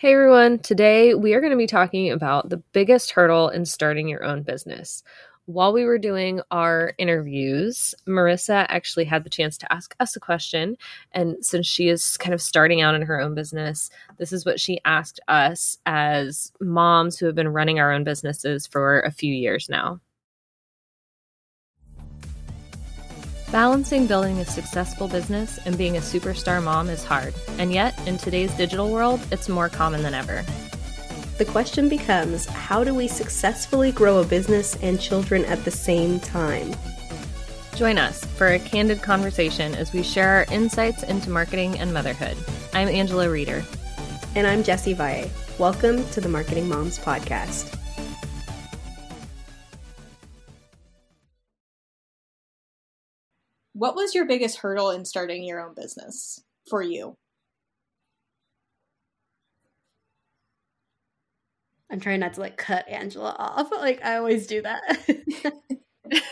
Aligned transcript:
Hey 0.00 0.12
everyone, 0.12 0.60
today 0.60 1.14
we 1.14 1.34
are 1.34 1.40
going 1.40 1.50
to 1.50 1.56
be 1.56 1.66
talking 1.66 2.12
about 2.12 2.50
the 2.50 2.62
biggest 2.72 3.10
hurdle 3.10 3.48
in 3.48 3.64
starting 3.64 4.06
your 4.06 4.22
own 4.22 4.44
business. 4.44 5.02
While 5.46 5.72
we 5.72 5.84
were 5.84 5.98
doing 5.98 6.40
our 6.52 6.92
interviews, 6.98 7.96
Marissa 8.06 8.64
actually 8.68 9.06
had 9.06 9.24
the 9.24 9.28
chance 9.28 9.58
to 9.58 9.72
ask 9.72 9.96
us 9.98 10.14
a 10.14 10.20
question. 10.20 10.76
And 11.10 11.44
since 11.44 11.66
she 11.66 11.88
is 11.88 12.16
kind 12.16 12.32
of 12.32 12.40
starting 12.40 12.80
out 12.80 12.94
in 12.94 13.02
her 13.02 13.20
own 13.20 13.34
business, 13.34 13.90
this 14.18 14.32
is 14.32 14.46
what 14.46 14.60
she 14.60 14.78
asked 14.84 15.18
us 15.26 15.78
as 15.84 16.52
moms 16.60 17.18
who 17.18 17.26
have 17.26 17.34
been 17.34 17.48
running 17.48 17.80
our 17.80 17.90
own 17.90 18.04
businesses 18.04 18.68
for 18.68 19.00
a 19.00 19.10
few 19.10 19.34
years 19.34 19.68
now. 19.68 19.98
Balancing 23.50 24.06
building 24.06 24.40
a 24.40 24.44
successful 24.44 25.08
business 25.08 25.58
and 25.64 25.78
being 25.78 25.96
a 25.96 26.00
superstar 26.00 26.62
mom 26.62 26.90
is 26.90 27.02
hard, 27.02 27.32
and 27.58 27.72
yet, 27.72 27.98
in 28.06 28.18
today's 28.18 28.52
digital 28.52 28.90
world, 28.90 29.26
it's 29.32 29.48
more 29.48 29.70
common 29.70 30.02
than 30.02 30.12
ever. 30.12 30.44
The 31.38 31.46
question 31.46 31.88
becomes 31.88 32.44
how 32.44 32.84
do 32.84 32.94
we 32.94 33.08
successfully 33.08 33.90
grow 33.90 34.18
a 34.18 34.26
business 34.26 34.76
and 34.82 35.00
children 35.00 35.46
at 35.46 35.64
the 35.64 35.70
same 35.70 36.20
time? 36.20 36.74
Join 37.74 37.96
us 37.96 38.22
for 38.22 38.48
a 38.48 38.58
candid 38.58 39.00
conversation 39.00 39.74
as 39.76 39.94
we 39.94 40.02
share 40.02 40.28
our 40.28 40.54
insights 40.54 41.02
into 41.04 41.30
marketing 41.30 41.78
and 41.78 41.94
motherhood. 41.94 42.36
I'm 42.74 42.88
Angela 42.88 43.30
Reeder. 43.30 43.64
And 44.34 44.46
I'm 44.46 44.62
Jessie 44.62 44.92
Valle. 44.92 45.30
Welcome 45.58 46.06
to 46.10 46.20
the 46.20 46.28
Marketing 46.28 46.68
Moms 46.68 46.98
Podcast. 46.98 47.77
What 53.78 53.94
was 53.94 54.12
your 54.12 54.26
biggest 54.26 54.58
hurdle 54.58 54.90
in 54.90 55.04
starting 55.04 55.44
your 55.44 55.60
own 55.60 55.72
business 55.72 56.42
for 56.68 56.82
you? 56.82 57.16
I'm 61.88 62.00
trying 62.00 62.18
not 62.18 62.34
to 62.34 62.40
like 62.40 62.56
cut 62.56 62.88
Angela 62.88 63.36
off. 63.38 63.70
Like 63.70 64.04
I 64.04 64.16
always 64.16 64.48
do 64.48 64.62
that. 64.62 64.82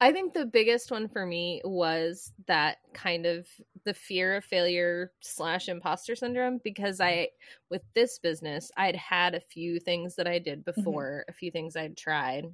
I 0.00 0.12
think 0.12 0.32
the 0.32 0.46
biggest 0.46 0.90
one 0.90 1.08
for 1.08 1.26
me 1.26 1.60
was 1.62 2.32
that 2.46 2.78
kind 2.94 3.26
of 3.26 3.46
the 3.84 3.92
fear 3.92 4.36
of 4.36 4.44
failure 4.44 5.12
slash 5.20 5.68
imposter 5.68 6.16
syndrome 6.16 6.58
because 6.64 7.02
I, 7.02 7.28
with 7.70 7.82
this 7.94 8.18
business, 8.18 8.70
I'd 8.78 8.96
had 8.96 9.34
a 9.34 9.40
few 9.40 9.78
things 9.78 10.16
that 10.16 10.26
I 10.26 10.38
did 10.38 10.64
mm-hmm. 10.64 10.80
before, 10.80 11.24
mm-hmm. 11.24 11.30
a 11.30 11.34
few 11.34 11.50
things 11.50 11.76
I'd 11.76 11.98
tried, 11.98 12.46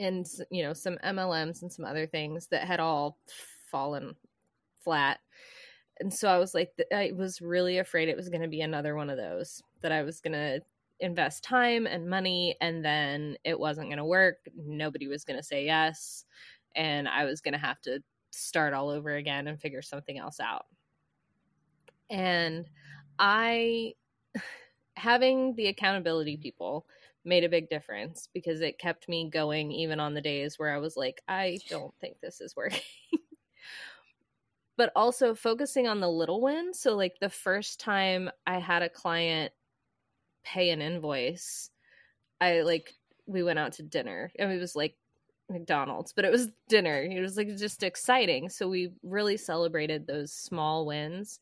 and 0.00 0.26
you 0.50 0.62
know 0.62 0.72
some 0.72 0.98
MLMs 1.04 1.62
and 1.62 1.72
some 1.72 1.84
other 1.84 2.06
things 2.06 2.48
that 2.48 2.66
had 2.66 2.80
all 2.80 3.18
fallen 3.70 4.16
flat. 4.82 5.20
And 6.00 6.12
so 6.12 6.28
I 6.28 6.38
was 6.38 6.54
like, 6.54 6.72
I 6.92 7.12
was 7.14 7.42
really 7.42 7.78
afraid 7.78 8.08
it 8.08 8.16
was 8.16 8.30
going 8.30 8.40
to 8.40 8.48
be 8.48 8.62
another 8.62 8.96
one 8.96 9.10
of 9.10 9.18
those 9.18 9.62
that 9.82 9.92
I 9.92 10.02
was 10.02 10.20
going 10.20 10.32
to 10.32 10.60
invest 11.00 11.44
time 11.44 11.86
and 11.86 12.08
money 12.08 12.56
and 12.60 12.82
then 12.82 13.36
it 13.44 13.58
wasn't 13.58 13.88
going 13.88 13.98
to 13.98 14.04
work. 14.04 14.38
Nobody 14.56 15.08
was 15.08 15.24
going 15.24 15.38
to 15.38 15.42
say 15.42 15.66
yes. 15.66 16.24
And 16.74 17.06
I 17.06 17.24
was 17.24 17.42
going 17.42 17.52
to 17.52 17.58
have 17.58 17.80
to 17.82 18.02
start 18.30 18.72
all 18.72 18.88
over 18.88 19.16
again 19.16 19.46
and 19.46 19.60
figure 19.60 19.82
something 19.82 20.18
else 20.18 20.40
out. 20.40 20.66
And 22.08 22.66
I, 23.18 23.94
having 25.00 25.54
the 25.56 25.66
accountability 25.66 26.36
people, 26.36 26.86
made 27.24 27.44
a 27.44 27.48
big 27.48 27.68
difference 27.68 28.28
because 28.32 28.60
it 28.60 28.78
kept 28.78 29.08
me 29.08 29.28
going 29.28 29.70
even 29.72 30.00
on 30.00 30.14
the 30.14 30.20
days 30.20 30.58
where 30.58 30.74
I 30.74 30.78
was 30.78 30.96
like, 30.96 31.22
I 31.28 31.58
don't 31.68 31.94
think 32.00 32.20
this 32.20 32.40
is 32.40 32.56
working. 32.56 32.80
but 34.76 34.92
also 34.96 35.34
focusing 35.34 35.86
on 35.86 36.00
the 36.00 36.08
little 36.08 36.40
wins. 36.40 36.80
So, 36.80 36.96
like 36.96 37.18
the 37.20 37.28
first 37.28 37.80
time 37.80 38.30
I 38.46 38.58
had 38.58 38.82
a 38.82 38.88
client 38.88 39.52
pay 40.44 40.70
an 40.70 40.80
invoice, 40.80 41.70
I 42.40 42.62
like, 42.62 42.94
we 43.26 43.42
went 43.42 43.58
out 43.58 43.72
to 43.74 43.82
dinner 43.82 44.32
and 44.38 44.50
it 44.50 44.58
was 44.58 44.74
like 44.74 44.96
McDonald's, 45.50 46.12
but 46.12 46.24
it 46.24 46.32
was 46.32 46.48
dinner. 46.68 47.02
It 47.02 47.20
was 47.20 47.36
like 47.36 47.54
just 47.56 47.82
exciting. 47.82 48.48
So, 48.48 48.68
we 48.68 48.92
really 49.02 49.36
celebrated 49.36 50.06
those 50.06 50.32
small 50.32 50.86
wins 50.86 51.40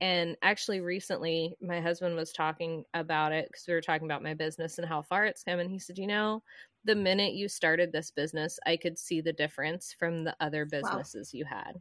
and 0.00 0.36
actually, 0.42 0.80
recently, 0.80 1.56
my 1.62 1.80
husband 1.80 2.16
was 2.16 2.32
talking 2.32 2.84
about 2.92 3.32
it 3.32 3.48
because 3.48 3.66
we 3.66 3.72
were 3.72 3.80
talking 3.80 4.06
about 4.06 4.22
my 4.22 4.34
business 4.34 4.78
and 4.78 4.86
how 4.86 5.00
far 5.00 5.24
it's 5.24 5.42
come. 5.42 5.58
And 5.58 5.70
he 5.70 5.78
said, 5.78 5.96
You 5.96 6.06
know, 6.06 6.42
the 6.84 6.94
minute 6.94 7.32
you 7.32 7.48
started 7.48 7.92
this 7.92 8.10
business, 8.10 8.58
I 8.66 8.76
could 8.76 8.98
see 8.98 9.22
the 9.22 9.32
difference 9.32 9.94
from 9.98 10.22
the 10.22 10.36
other 10.40 10.66
businesses 10.66 11.30
wow. 11.32 11.38
you 11.38 11.44
had. 11.46 11.80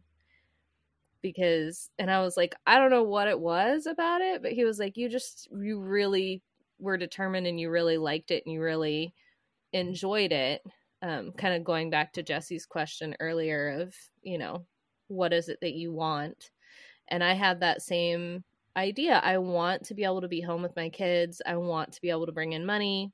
Because, 1.21 1.89
and 1.99 2.09
I 2.09 2.21
was 2.21 2.37
like, 2.37 2.55
I 2.65 2.77
don't 2.77 2.91
know 2.91 3.03
what 3.03 3.27
it 3.27 3.39
was 3.39 3.85
about 3.85 4.21
it, 4.21 4.41
but 4.41 4.53
he 4.53 4.63
was 4.63 4.79
like, 4.79 4.95
You 4.95 5.09
just, 5.09 5.49
you 5.51 5.81
really 5.81 6.41
were 6.79 6.97
determined 6.97 7.47
and 7.47 7.59
you 7.59 7.69
really 7.69 7.97
liked 7.97 8.31
it 8.31 8.43
and 8.45 8.53
you 8.53 8.61
really 8.61 9.13
enjoyed 9.73 10.31
it. 10.31 10.63
Um, 11.01 11.33
kind 11.33 11.53
of 11.53 11.65
going 11.65 11.89
back 11.89 12.13
to 12.13 12.23
Jessie's 12.23 12.65
question 12.65 13.13
earlier 13.19 13.81
of, 13.81 13.93
you 14.21 14.37
know, 14.37 14.65
what 15.07 15.33
is 15.33 15.49
it 15.49 15.59
that 15.61 15.73
you 15.73 15.91
want? 15.91 16.51
And 17.09 17.23
I 17.23 17.33
had 17.33 17.59
that 17.59 17.81
same 17.81 18.43
idea. 18.77 19.21
I 19.23 19.37
want 19.37 19.83
to 19.85 19.93
be 19.93 20.03
able 20.03 20.21
to 20.21 20.27
be 20.27 20.41
home 20.41 20.61
with 20.61 20.75
my 20.75 20.89
kids. 20.89 21.41
I 21.45 21.55
want 21.55 21.93
to 21.93 22.01
be 22.01 22.09
able 22.09 22.25
to 22.25 22.31
bring 22.31 22.53
in 22.53 22.65
money. 22.65 23.11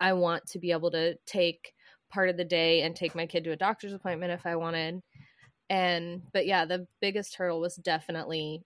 I 0.00 0.12
want 0.12 0.46
to 0.48 0.58
be 0.58 0.70
able 0.72 0.90
to 0.92 1.16
take 1.26 1.72
part 2.10 2.28
of 2.28 2.36
the 2.36 2.44
day 2.44 2.82
and 2.82 2.94
take 2.94 3.14
my 3.14 3.26
kid 3.26 3.44
to 3.44 3.52
a 3.52 3.56
doctor's 3.56 3.92
appointment 3.92 4.32
if 4.32 4.46
I 4.46 4.56
wanted. 4.56 5.00
And, 5.70 6.22
but 6.32 6.46
yeah, 6.46 6.64
the 6.64 6.86
biggest 7.00 7.34
hurdle 7.34 7.60
was 7.60 7.76
definitely 7.76 8.62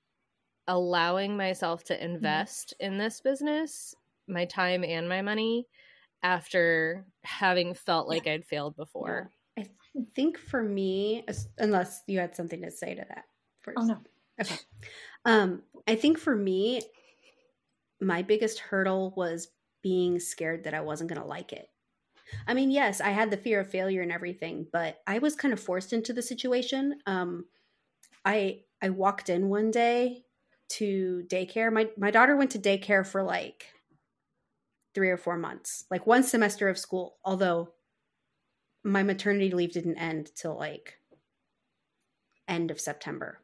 allowing 0.66 1.36
myself 1.36 1.84
to 1.84 1.94
mm-hmm. 1.94 2.14
invest 2.14 2.74
mm-hmm. 2.80 2.92
in 2.92 2.98
this 2.98 3.20
business, 3.20 3.94
my 4.26 4.44
time 4.44 4.84
and 4.84 5.08
my 5.08 5.22
money, 5.22 5.66
after 6.22 7.06
having 7.22 7.72
felt 7.74 8.08
like 8.08 8.26
yeah. 8.26 8.34
I'd 8.34 8.44
failed 8.44 8.76
before. 8.76 9.30
Yeah. 9.56 9.64
I 9.96 10.02
think 10.14 10.38
for 10.38 10.62
me, 10.62 11.24
unless 11.56 12.02
you 12.06 12.18
had 12.18 12.36
something 12.36 12.60
to 12.62 12.70
say 12.70 12.94
to 12.94 13.04
that 13.08 13.24
first. 13.68 13.78
Oh 13.78 13.84
no. 13.84 13.98
Okay. 14.40 14.56
Um, 15.24 15.62
I 15.86 15.96
think 15.96 16.18
for 16.18 16.34
me, 16.34 16.82
my 18.00 18.22
biggest 18.22 18.60
hurdle 18.60 19.12
was 19.16 19.48
being 19.82 20.20
scared 20.20 20.64
that 20.64 20.74
I 20.74 20.80
wasn't 20.80 21.10
going 21.10 21.20
to 21.20 21.26
like 21.26 21.52
it. 21.52 21.68
I 22.46 22.54
mean, 22.54 22.70
yes, 22.70 23.00
I 23.00 23.10
had 23.10 23.30
the 23.30 23.36
fear 23.36 23.60
of 23.60 23.70
failure 23.70 24.02
and 24.02 24.12
everything, 24.12 24.66
but 24.72 25.00
I 25.06 25.18
was 25.18 25.34
kind 25.34 25.52
of 25.52 25.60
forced 25.60 25.92
into 25.92 26.12
the 26.12 26.22
situation. 26.22 27.00
Um, 27.06 27.46
I 28.24 28.60
I 28.82 28.90
walked 28.90 29.28
in 29.28 29.48
one 29.48 29.70
day 29.70 30.24
to 30.70 31.24
daycare. 31.28 31.72
My 31.72 31.88
my 31.96 32.10
daughter 32.10 32.36
went 32.36 32.50
to 32.52 32.58
daycare 32.58 33.06
for 33.06 33.22
like 33.22 33.66
three 34.94 35.10
or 35.10 35.16
four 35.16 35.38
months, 35.38 35.84
like 35.90 36.06
one 36.06 36.22
semester 36.22 36.68
of 36.68 36.78
school. 36.78 37.16
Although 37.24 37.72
my 38.84 39.02
maternity 39.02 39.50
leave 39.50 39.72
didn't 39.72 39.98
end 39.98 40.30
till 40.34 40.56
like 40.56 40.98
end 42.46 42.70
of 42.70 42.80
September. 42.80 43.40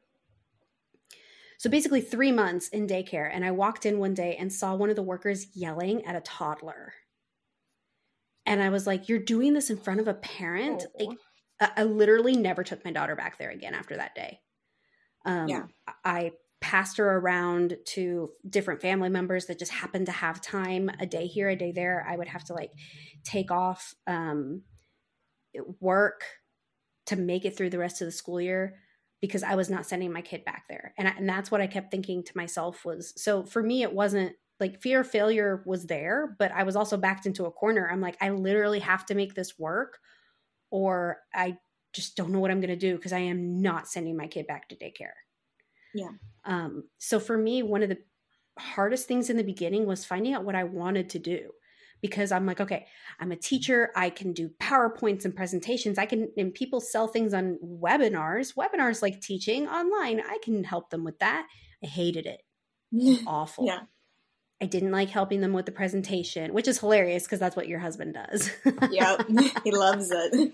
So 1.65 1.71
basically, 1.71 2.03
three 2.03 2.31
months 2.31 2.69
in 2.69 2.87
daycare. 2.87 3.31
And 3.33 3.43
I 3.43 3.51
walked 3.51 3.87
in 3.87 3.99
one 3.99 4.13
day 4.13 4.37
and 4.39 4.53
saw 4.53 4.75
one 4.75 4.91
of 4.91 4.97
the 4.97 5.03
workers 5.03 5.47
yelling 5.57 6.05
at 6.05 6.15
a 6.15 6.21
toddler. 6.21 6.93
And 8.45 8.63
I 8.63 8.69
was 8.69 8.87
like, 8.87 9.09
You're 9.09 9.19
doing 9.19 9.55
this 9.55 9.71
in 9.71 9.79
front 9.79 10.01
of 10.01 10.07
a 10.07 10.13
parent? 10.13 10.85
Oh. 11.01 11.07
Like, 11.07 11.19
I 11.75 11.85
literally 11.85 12.37
never 12.37 12.65
took 12.65 12.85
my 12.85 12.91
daughter 12.91 13.17
back 13.17 13.39
there 13.39 13.49
again 13.49 13.73
after 13.73 13.97
that 13.97 14.15
day. 14.15 14.41
Um, 15.25 15.49
yeah. 15.49 15.63
I 16.05 16.33
passed 16.61 16.99
her 16.99 17.17
around 17.17 17.79
to 17.93 18.29
different 18.47 18.83
family 18.83 19.09
members 19.09 19.47
that 19.47 19.59
just 19.59 19.73
happened 19.73 20.05
to 20.05 20.13
have 20.13 20.43
time 20.43 20.91
a 21.01 21.07
day 21.07 21.27
here, 21.27 21.49
a 21.49 21.57
day 21.57 21.73
there. 21.73 22.07
I 22.07 22.15
would 22.15 22.29
have 22.29 22.45
to 22.45 22.53
like 22.53 22.73
take 23.25 23.51
off 23.51 23.95
um, 24.07 24.65
work 25.81 26.25
to 27.07 27.17
make 27.17 27.47
it 27.47 27.57
through 27.57 27.71
the 27.71 27.79
rest 27.79 28.03
of 28.03 28.07
the 28.07 28.13
school 28.13 28.39
year 28.39 28.75
because 29.25 29.43
I 29.43 29.55
was 29.55 29.71
not 29.71 29.87
sending 29.87 30.13
my 30.13 30.21
kid 30.21 30.45
back 30.45 30.65
there. 30.69 30.93
And, 30.99 31.09
I, 31.09 31.13
and 31.13 31.27
that's 31.27 31.51
what 31.51 31.63
I 31.63 31.67
kept 31.67 31.91
thinking 31.91 32.23
to 32.25 32.37
myself 32.37 32.85
was 32.85 33.15
so 33.17 33.43
for 33.43 33.63
me, 33.63 33.81
it 33.81 33.91
wasn't 33.91 34.35
like 34.61 34.83
fear 34.83 35.01
of 35.01 35.11
failure 35.11 35.63
was 35.65 35.87
there, 35.87 36.37
but 36.39 36.53
I 36.53 36.65
was 36.65 36.77
also 36.77 36.99
backed 36.99 37.25
into 37.25 37.47
a 37.47 37.51
corner. 37.51 37.89
I'm 37.91 38.03
like, 38.03 38.19
I 38.21 38.29
literally 38.29 38.81
have 38.81 39.07
to 39.07 39.15
make 39.15 39.35
this 39.35 39.59
work 39.59 39.99
or 40.71 41.21
I 41.35 41.57
just 41.95 42.19
don't 42.19 42.33
know 42.33 42.39
what 42.39 42.51
I'm 42.51 42.61
going 42.61 42.69
to 42.69 42.77
do 42.77 42.97
because 42.97 43.15
I 43.15 43.21
am 43.21 43.63
not 43.63 43.89
sending 43.89 44.15
my 44.15 44.27
kid 44.27 44.47
back 44.47 44.69
to 44.69 44.77
daycare. 44.77 45.17
Yeah. 45.95 46.11
Um, 46.45 46.85
so 46.99 47.19
for 47.19 47.39
me, 47.39 47.63
one 47.63 47.83
of 47.83 47.89
the 47.89 48.01
hardest 48.59 49.09
things 49.09 49.31
in 49.31 49.39
the 49.39 49.43
beginning 49.43 49.87
was 49.87 50.05
finding 50.05 50.35
out 50.35 50.45
what 50.45 50.55
I 50.55 50.65
wanted 50.65 51.09
to 51.11 51.19
do 51.19 51.51
because 52.05 52.33
I'm 52.33 52.45
like, 52.45 52.61
okay, 52.61 52.85
I'm 53.19 53.33
a 53.33 53.37
teacher. 53.37 53.91
I 53.97 54.11
can 54.11 54.35
do 54.35 54.51
PowerPoints 54.61 55.25
and 55.25 55.35
presentations. 55.35 55.97
I 55.97 56.05
can, 56.05 56.29
and 56.37 56.53
people 56.53 56.83
sell 56.83 57.09
things 57.09 57.33
on 57.33 57.59
webinars. 57.65 58.55
Webinars 58.55 59.01
like 59.01 59.23
teaching 59.23 59.67
online. 59.67 60.21
I 60.21 60.37
can 60.43 60.65
help 60.65 60.91
them 60.91 61.03
with 61.03 61.19
that. 61.21 61.47
I 61.83 61.87
hated 61.87 62.27
it. 62.27 62.43
Awful. 63.27 63.67
Yeah. 63.67 63.85
I 64.61 64.67
didn't 64.67 64.91
like 64.91 65.09
helping 65.09 65.41
them 65.41 65.55
with 65.55 65.65
the 65.65 65.73
presentation, 65.73 66.53
which 66.53 66.69
is 66.69 66.79
hilarious 66.79 67.25
because 67.25 67.41
that's 67.41 67.57
what 67.57 67.69
your 67.69 67.79
husband 67.79 68.13
does. 68.13 68.51
yep, 68.91 69.27
he 69.65 69.71
loves 69.71 70.11
it. 70.11 70.53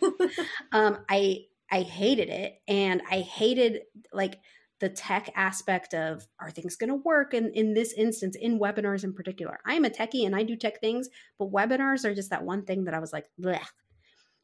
um, 0.71 0.99
I 1.09 1.47
I 1.69 1.83
hated 1.83 2.29
it, 2.29 2.61
and 2.69 3.03
I 3.11 3.21
hated 3.23 3.83
like 4.13 4.39
the 4.81 4.89
tech 4.89 5.31
aspect 5.37 5.95
of 5.95 6.27
are 6.41 6.51
things 6.51 6.77
going 6.77 6.89
to 6.89 6.97
work 6.97 7.35
and 7.35 7.55
in 7.55 7.75
this 7.75 7.93
instance 7.93 8.37
in 8.37 8.59
webinars 8.59 9.05
in 9.05 9.13
particular? 9.13 9.59
I'm 9.65 9.85
a 9.85 9.91
techie 9.91 10.27
and 10.27 10.35
i 10.35 10.43
do 10.43 10.57
tech 10.57 10.81
things 10.81 11.09
but 11.39 11.53
webinars 11.53 12.05
are 12.05 12.15
just 12.15 12.31
that 12.31 12.45
one 12.45 12.65
thing 12.65 12.85
that 12.85 12.95
i 12.95 12.99
was 12.99 13.13
like 13.13 13.27
Bleh. 13.41 13.61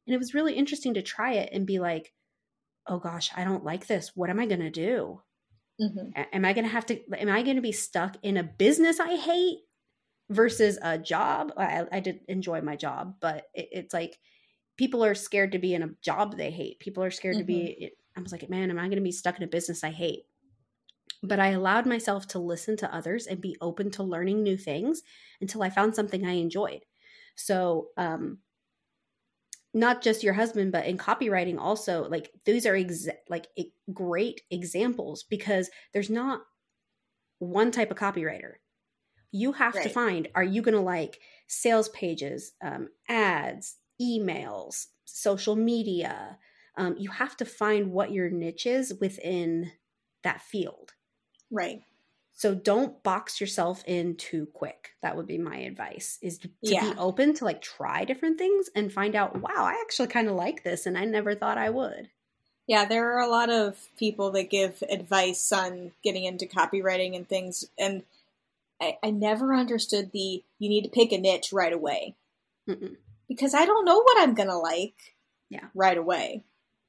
and 0.06 0.14
it 0.14 0.18
was 0.18 0.34
really 0.34 0.54
interesting 0.54 0.94
to 0.94 1.02
try 1.02 1.34
it 1.34 1.50
and 1.52 1.66
be 1.66 1.78
like 1.78 2.12
oh 2.86 2.98
gosh 2.98 3.30
i 3.36 3.44
don't 3.44 3.64
like 3.64 3.86
this. 3.86 4.12
What 4.14 4.30
am 4.30 4.38
i 4.38 4.46
going 4.46 4.60
to 4.60 4.70
do? 4.70 5.20
Mm-hmm. 5.80 6.22
Am 6.32 6.44
i 6.44 6.52
going 6.52 6.64
to 6.64 6.70
have 6.70 6.86
to 6.86 7.00
am 7.18 7.28
i 7.28 7.42
going 7.42 7.56
to 7.56 7.62
be 7.62 7.72
stuck 7.72 8.16
in 8.22 8.36
a 8.36 8.42
business 8.42 9.00
i 9.00 9.16
hate 9.16 9.58
versus 10.30 10.78
a 10.82 10.98
job? 10.98 11.52
I, 11.56 11.86
I 11.90 12.00
did 12.00 12.20
enjoy 12.28 12.60
my 12.60 12.76
job 12.76 13.16
but 13.20 13.44
it, 13.54 13.68
it's 13.72 13.94
like 13.94 14.18
people 14.76 15.04
are 15.04 15.14
scared 15.14 15.52
to 15.52 15.58
be 15.58 15.74
in 15.74 15.82
a 15.82 15.90
job 16.02 16.36
they 16.36 16.50
hate. 16.50 16.78
People 16.80 17.02
are 17.02 17.10
scared 17.10 17.38
to 17.38 17.44
be 17.44 17.92
i 18.16 18.20
was 18.20 18.32
like 18.32 18.48
man 18.48 18.70
am 18.70 18.78
i 18.78 18.82
going 18.82 18.96
to 18.96 19.00
be 19.02 19.12
stuck 19.12 19.36
in 19.36 19.44
a 19.44 19.48
business 19.48 19.84
i 19.84 19.90
hate? 19.90 20.24
But 21.22 21.40
i 21.40 21.48
allowed 21.48 21.86
myself 21.86 22.26
to 22.28 22.38
listen 22.38 22.76
to 22.78 22.94
others 22.94 23.26
and 23.26 23.40
be 23.40 23.56
open 23.60 23.90
to 23.92 24.02
learning 24.02 24.42
new 24.42 24.56
things 24.56 25.02
until 25.40 25.62
i 25.62 25.70
found 25.70 25.94
something 25.94 26.26
i 26.26 26.32
enjoyed. 26.32 26.84
So 27.34 27.88
um 27.96 28.38
not 29.74 30.02
just 30.02 30.22
your 30.22 30.32
husband 30.32 30.72
but 30.72 30.86
in 30.86 30.96
copywriting 30.96 31.58
also 31.58 32.08
like 32.08 32.30
these 32.44 32.64
are 32.64 32.72
exa- 32.72 33.18
like 33.28 33.46
e- 33.56 33.72
great 33.92 34.40
examples 34.50 35.22
because 35.24 35.70
there's 35.92 36.08
not 36.08 36.40
one 37.38 37.70
type 37.70 37.90
of 37.90 37.98
copywriter. 37.98 38.54
You 39.32 39.52
have 39.52 39.74
to 39.74 39.88
find 39.90 40.28
are 40.34 40.44
you 40.44 40.62
going 40.62 40.74
to 40.74 40.80
like 40.80 41.20
sales 41.46 41.88
pages 41.90 42.52
um, 42.62 42.88
ads 43.08 43.76
emails 44.00 44.86
social 45.04 45.56
media 45.56 46.38
um, 46.76 46.96
you 46.98 47.10
have 47.10 47.36
to 47.38 47.44
find 47.44 47.92
what 47.92 48.12
your 48.12 48.28
niche 48.30 48.66
is 48.66 48.94
within 49.00 49.72
that 50.22 50.40
field 50.42 50.92
Right. 51.50 51.82
so 52.32 52.54
don't 52.54 53.02
box 53.02 53.40
yourself 53.40 53.82
in 53.86 54.16
too 54.16 54.46
quick 54.52 54.90
that 55.02 55.16
would 55.16 55.26
be 55.26 55.38
my 55.38 55.56
advice 55.58 56.18
is 56.22 56.38
to, 56.38 56.48
to 56.48 56.52
Yeah. 56.72 56.92
be 56.92 56.98
open 56.98 57.34
to 57.34 57.44
like 57.44 57.62
try 57.62 58.04
different 58.04 58.38
things 58.38 58.68
and 58.74 58.92
find 58.92 59.14
out 59.14 59.40
wow 59.40 59.50
i 59.64 59.80
actually 59.82 60.08
kind 60.08 60.28
of 60.28 60.34
like 60.34 60.64
this 60.64 60.86
and 60.86 60.98
i 60.98 61.04
never 61.04 61.34
thought 61.34 61.58
i 61.58 61.70
would 61.70 62.10
Yeah, 62.68 62.84
there 62.84 63.14
are 63.14 63.20
a 63.20 63.30
lot 63.30 63.48
of 63.48 63.76
people 63.96 64.32
that 64.32 64.50
give 64.50 64.82
advice 64.90 65.52
on 65.52 65.92
getting 66.02 66.24
into 66.24 66.46
copywriting 66.46 67.14
and 67.14 67.28
things, 67.28 67.64
and 67.78 68.02
I, 68.80 68.98
I 69.04 69.10
never 69.12 69.54
understood 69.54 70.10
the 70.12 70.42
you 70.58 70.68
need 70.68 70.82
to 70.82 70.90
pick 70.90 71.12
a 71.12 71.18
niche 71.18 71.52
right 71.52 71.72
away 71.72 72.16
Mm-mm. 72.68 72.96
because 73.28 73.54
I 73.54 73.66
don't 73.66 73.84
know 73.84 74.02
what 74.02 74.20
I'm 74.20 74.34
gonna 74.34 74.58
like. 74.58 75.14
Yeah. 75.48 75.68
right 75.74 75.96
away. 75.96 76.42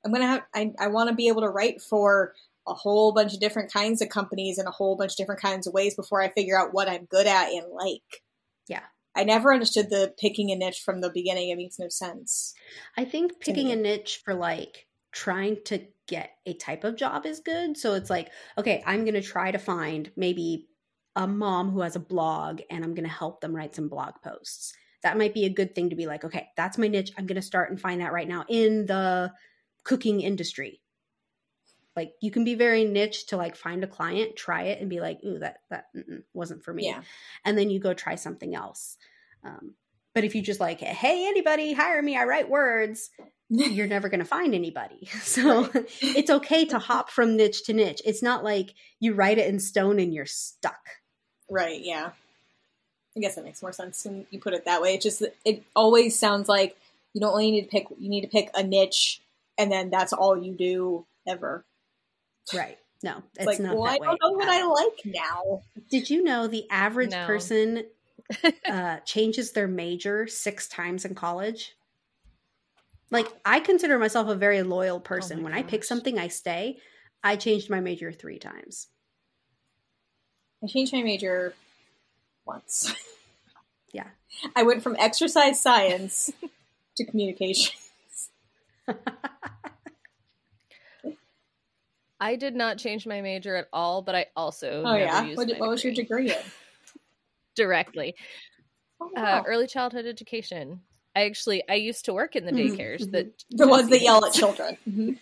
I'm 0.05 0.11
gonna 0.11 0.27
have 0.27 0.43
I, 0.53 0.71
I 0.79 0.87
want 0.87 1.09
to 1.09 1.15
be 1.15 1.27
able 1.27 1.41
to 1.41 1.49
write 1.49 1.81
for 1.81 2.33
a 2.67 2.73
whole 2.73 3.13
bunch 3.13 3.33
of 3.33 3.39
different 3.39 3.71
kinds 3.71 4.01
of 4.01 4.09
companies 4.09 4.59
in 4.59 4.67
a 4.67 4.71
whole 4.71 4.97
bunch 4.97 5.13
of 5.13 5.17
different 5.17 5.41
kinds 5.41 5.67
of 5.67 5.73
ways 5.73 5.95
before 5.95 6.21
I 6.21 6.29
figure 6.29 6.59
out 6.59 6.73
what 6.73 6.89
I'm 6.89 7.05
good 7.05 7.25
at 7.25 7.49
and 7.49 7.71
like. 7.71 8.23
Yeah. 8.67 8.83
I 9.15 9.23
never 9.23 9.53
understood 9.53 9.89
the 9.89 10.13
picking 10.19 10.51
a 10.51 10.55
niche 10.55 10.81
from 10.85 11.01
the 11.01 11.09
beginning. 11.09 11.49
It 11.49 11.57
makes 11.57 11.79
no 11.79 11.89
sense. 11.89 12.53
I 12.95 13.05
think 13.05 13.39
picking 13.39 13.71
a 13.71 13.75
niche 13.75 14.21
for 14.23 14.33
like 14.35 14.85
trying 15.11 15.57
to 15.65 15.79
get 16.07 16.31
a 16.45 16.53
type 16.53 16.83
of 16.83 16.95
job 16.95 17.25
is 17.25 17.39
good. 17.39 17.77
So 17.77 17.93
it's 17.93 18.09
like, 18.09 18.29
okay, 18.57 18.83
I'm 18.85 19.05
going 19.05 19.15
to 19.15 19.21
try 19.21 19.51
to 19.51 19.57
find 19.57 20.11
maybe 20.15 20.67
a 21.15 21.25
mom 21.25 21.71
who 21.71 21.81
has 21.81 21.95
a 21.95 21.99
blog 21.99 22.61
and 22.69 22.83
I'm 22.83 22.93
going 22.93 23.07
to 23.07 23.13
help 23.13 23.41
them 23.41 23.55
write 23.55 23.75
some 23.75 23.89
blog 23.89 24.13
posts. 24.23 24.73
That 25.01 25.17
might 25.17 25.33
be 25.33 25.45
a 25.45 25.49
good 25.49 25.73
thing 25.73 25.89
to 25.89 25.95
be 25.95 26.05
like, 26.05 26.23
okay, 26.23 26.49
that's 26.55 26.77
my 26.77 26.87
niche. 26.87 27.11
I'm 27.17 27.25
going 27.25 27.37
to 27.37 27.41
start 27.41 27.71
and 27.71 27.79
find 27.79 28.01
that 28.01 28.13
right 28.13 28.27
now 28.27 28.45
in 28.47 28.85
the 28.85 29.31
cooking 29.87 30.19
industry. 30.19 30.81
Like 31.95 32.11
you 32.21 32.29
can 32.29 32.43
be 32.43 32.55
very 32.55 32.83
niche 32.83 33.27
to 33.27 33.37
like 33.37 33.55
find 33.55 33.83
a 33.83 33.87
client, 33.87 34.35
try 34.35 34.63
it 34.63 34.81
and 34.81 34.89
be 34.89 34.99
like, 34.99 35.19
ooh, 35.25 35.39
that 35.39 35.59
that 35.69 35.85
wasn't 36.33 36.63
for 36.63 36.73
me 36.73 36.85
Yeah. 36.85 37.01
and 37.45 37.57
then 37.57 37.69
you 37.69 37.79
go 37.79 37.93
try 37.93 38.15
something 38.15 38.53
else. 38.53 38.97
Um, 39.43 39.75
but 40.13 40.23
if 40.25 40.35
you 40.35 40.41
just 40.41 40.59
like, 40.59 40.81
hey, 40.81 41.27
anybody, 41.27 41.73
hire 41.73 42.01
me, 42.01 42.17
I 42.17 42.25
write 42.25 42.49
words, 42.49 43.09
you're 43.49 43.87
never 43.87 44.09
going 44.09 44.19
to 44.19 44.25
find 44.25 44.53
anybody. 44.53 45.07
So 45.21 45.69
it's 46.01 46.29
okay 46.29 46.65
to 46.65 46.79
hop 46.79 47.09
from 47.09 47.37
niche 47.37 47.63
to 47.65 47.73
niche. 47.73 48.01
It's 48.05 48.21
not 48.21 48.43
like 48.43 48.73
you 48.99 49.13
write 49.13 49.37
it 49.37 49.47
in 49.47 49.59
stone 49.59 49.99
and 49.99 50.13
you're 50.13 50.25
stuck. 50.25 50.81
Right, 51.49 51.79
yeah. 51.81 52.11
I 53.15 53.19
guess 53.21 53.35
that 53.35 53.45
makes 53.45 53.61
more 53.61 53.71
sense 53.71 54.05
when 54.05 54.27
you 54.31 54.39
put 54.39 54.53
it 54.53 54.65
that 54.65 54.81
way. 54.81 54.93
It 54.95 55.01
just 55.01 55.23
it 55.45 55.63
always 55.75 56.19
sounds 56.19 56.47
like 56.49 56.77
you 57.13 57.21
don't 57.21 57.31
only 57.31 57.49
need 57.51 57.63
to 57.63 57.67
pick 57.69 57.87
you 57.97 58.09
need 58.09 58.21
to 58.21 58.27
pick 58.27 58.49
a 58.53 58.61
niche 58.61 59.21
and 59.57 59.71
then 59.71 59.89
that's 59.89 60.13
all 60.13 60.41
you 60.41 60.53
do 60.53 61.05
ever. 61.27 61.65
Right. 62.53 62.77
No, 63.03 63.17
It's, 63.17 63.39
it's, 63.39 63.45
like, 63.45 63.59
not 63.59 63.75
well, 63.75 63.83
that 63.85 63.91
I 63.91 63.99
way. 63.99 64.07
don't 64.07 64.19
know 64.21 64.31
what 64.37 64.47
at 64.47 64.53
I 64.53 64.65
like 64.65 65.01
now. 65.05 65.61
Did 65.89 66.09
you 66.09 66.23
know 66.23 66.47
the 66.47 66.65
average 66.71 67.11
No. 67.11 67.25
person 67.27 67.83
uh, 68.69 68.97
changes 69.01 69.51
their 69.51 69.67
major 69.67 70.27
six 70.27 70.67
times 70.67 71.05
in 71.05 71.13
college? 71.13 71.75
Like, 73.11 73.27
I 73.45 73.59
consider 73.59 73.99
myself 73.99 74.27
a 74.27 74.35
very 74.35 74.63
loyal 74.63 74.99
person. 74.99 75.37
my 75.37 75.43
when 75.43 75.53
I 75.53 75.63
pick 75.63 75.83
something, 75.83 76.17
I 76.17 76.27
stay. 76.27 76.79
I 77.23 77.35
changed 77.35 77.69
my 77.69 77.79
major 77.79 78.11
three 78.11 78.39
times. 78.39 78.87
I 80.63 80.67
changed 80.67 80.91
my 80.93 81.03
major 81.03 81.53
once. 82.45 82.93
Yeah. 83.93 84.09
I 84.55 84.63
went 84.63 84.83
from 84.83 84.97
exercise 84.99 85.61
science 85.61 86.29
to 86.97 87.05
communication. 87.05 87.73
I 92.19 92.35
did 92.35 92.55
not 92.55 92.77
change 92.79 93.05
my 93.05 93.21
major 93.21 93.55
at 93.55 93.67
all, 93.71 94.01
but 94.01 94.15
I 94.15 94.25
also 94.35 94.83
Oh 94.85 94.93
never 94.93 94.99
yeah. 94.99 95.35
What, 95.35 95.49
what 95.59 95.69
was 95.69 95.83
your 95.83 95.93
degree 95.93 96.31
in? 96.31 96.37
directly. 97.55 98.15
Oh, 98.99 99.11
Uh, 99.15 99.43
early 99.45 99.67
childhood 99.67 100.05
education. 100.07 100.81
I 101.15 101.25
actually 101.25 101.63
I 101.69 101.75
used 101.75 102.05
to 102.05 102.13
work 102.13 102.35
in 102.35 102.45
the 102.45 102.51
Mhm, 102.51 102.75
daycares 102.77 103.01
mhm. 103.01 103.11
that 103.11 103.27
the 103.49 103.67
ones 103.67 103.89
that 103.89 104.01
yell 104.01 104.23
at 104.25 104.33
children. 104.33 104.77
Mhm. 104.87 105.17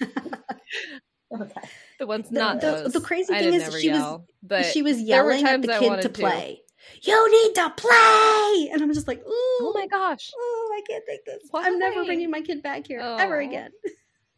okay. 1.41 1.61
the 1.99 2.07
ones 2.07 2.29
The- 2.29 2.39
not 2.39 2.61
the- 2.61 2.83
those. 2.83 2.93
the 2.93 3.01
crazy 3.01 3.33
thing 3.33 3.53
is 3.53 3.63
she 3.79 3.89
was- 3.89 4.19
but 4.43 4.65
she 4.67 4.81
was 4.81 5.01
yelling 5.01 5.45
at 5.45 5.61
the 5.61 5.67
kid 5.67 5.95
to 5.97 6.01
to. 6.03 6.09
play. 6.09 6.61
You 7.01 7.31
need 7.31 7.55
to 7.55 7.69
play, 7.71 8.69
and 8.71 8.79
I'm 8.81 8.93
just 8.93 9.07
like, 9.07 9.19
ooh, 9.19 9.57
oh 9.61 9.71
my 9.73 9.87
gosh, 9.87 10.31
oh, 10.37 10.64
I 10.75 10.81
can't 10.87 11.03
take 11.07 11.25
this. 11.25 11.43
I'm 11.53 11.79
never 11.79 12.03
bringing 12.05 12.29
my 12.29 12.41
kid 12.41 12.61
back 12.61 12.87
here 12.87 12.99
ever 13.19 13.39
Oh. 13.41 13.47
again. 13.47 13.71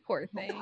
poor 0.05 0.27
thing. 0.27 0.53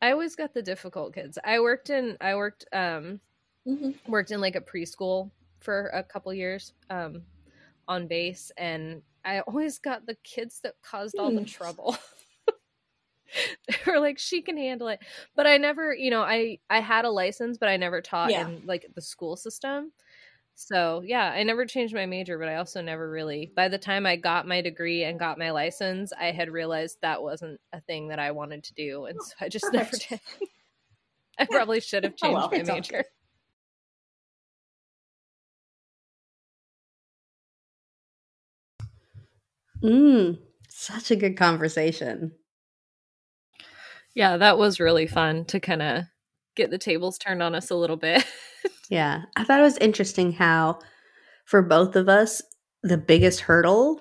I 0.00 0.12
always 0.12 0.36
got 0.36 0.54
the 0.54 0.62
difficult 0.62 1.14
kids. 1.14 1.38
I 1.44 1.60
worked 1.60 1.90
in 1.90 2.16
I 2.20 2.34
worked 2.36 2.66
um 2.72 3.20
hmm 3.64 3.90
worked 4.08 4.30
in 4.30 4.40
like 4.40 4.56
a 4.56 4.60
preschool 4.60 5.30
for 5.60 5.88
a 5.88 6.02
couple 6.02 6.32
years 6.32 6.72
um 6.90 7.22
on 7.88 8.06
base 8.06 8.52
and 8.56 9.02
I 9.24 9.40
always 9.40 9.78
got 9.78 10.06
the 10.06 10.16
kids 10.22 10.60
that 10.62 10.74
caused 10.82 11.18
all 11.18 11.30
the 11.32 11.40
Hmm. 11.40 11.44
trouble. 11.44 11.96
they 13.68 13.76
were 13.92 13.98
like 14.00 14.18
she 14.18 14.40
can 14.42 14.56
handle 14.56 14.88
it. 14.88 15.00
But 15.34 15.46
I 15.46 15.56
never, 15.58 15.94
you 15.94 16.10
know, 16.10 16.22
I 16.22 16.58
I 16.70 16.80
had 16.80 17.04
a 17.04 17.10
license 17.10 17.58
but 17.58 17.68
I 17.68 17.76
never 17.76 18.00
taught 18.00 18.30
Yeah. 18.30 18.46
in 18.46 18.62
like 18.66 18.86
the 18.94 19.02
school 19.02 19.36
system. 19.36 19.92
So, 20.60 21.02
yeah, 21.06 21.30
I 21.30 21.44
never 21.44 21.66
changed 21.66 21.94
my 21.94 22.04
major, 22.04 22.36
but 22.36 22.48
I 22.48 22.56
also 22.56 22.80
never 22.82 23.08
really 23.08 23.52
by 23.54 23.68
the 23.68 23.78
time 23.78 24.04
I 24.06 24.16
got 24.16 24.44
my 24.46 24.60
degree 24.60 25.04
and 25.04 25.16
got 25.18 25.38
my 25.38 25.52
license, 25.52 26.12
I 26.18 26.32
had 26.32 26.50
realized 26.50 26.98
that 27.00 27.22
wasn't 27.22 27.60
a 27.72 27.80
thing 27.82 28.08
that 28.08 28.18
I 28.18 28.32
wanted 28.32 28.64
to 28.64 28.74
do 28.74 29.04
and 29.04 29.22
so 29.22 29.34
I 29.40 29.48
just 29.48 29.72
never 29.72 29.90
did. 29.92 30.20
I 31.38 31.44
probably 31.44 31.80
should 31.80 32.02
have 32.04 32.14
Oh, 32.14 32.16
changed 32.16 32.34
well, 32.34 32.50
my 32.50 32.62
major. 32.64 33.04
Mm, 39.82 40.38
such 40.68 41.10
a 41.10 41.16
good 41.16 41.36
conversation. 41.36 42.32
Yeah, 44.14 44.36
that 44.36 44.58
was 44.58 44.80
really 44.80 45.06
fun 45.06 45.44
to 45.46 45.60
kind 45.60 45.82
of 45.82 46.04
get 46.58 46.70
the 46.70 46.76
tables 46.78 47.16
turned 47.16 47.42
on 47.42 47.54
us 47.54 47.70
a 47.70 47.76
little 47.76 47.96
bit. 47.96 48.24
Yeah, 48.90 49.24
I 49.36 49.44
thought 49.44 49.60
it 49.60 49.64
was 49.64 49.76
interesting 49.78 50.32
how, 50.32 50.78
for 51.44 51.60
both 51.60 51.94
of 51.94 52.08
us, 52.08 52.40
the 52.82 52.96
biggest 52.96 53.40
hurdle 53.40 54.00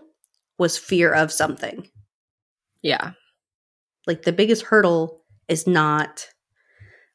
was 0.57 0.77
fear 0.77 1.13
of 1.13 1.31
something. 1.31 1.87
yeah. 2.81 3.11
Like 4.07 4.21
the 4.23 4.31
biggest 4.31 4.63
hurdle 4.63 5.21
is 5.49 5.67
not 5.67 6.29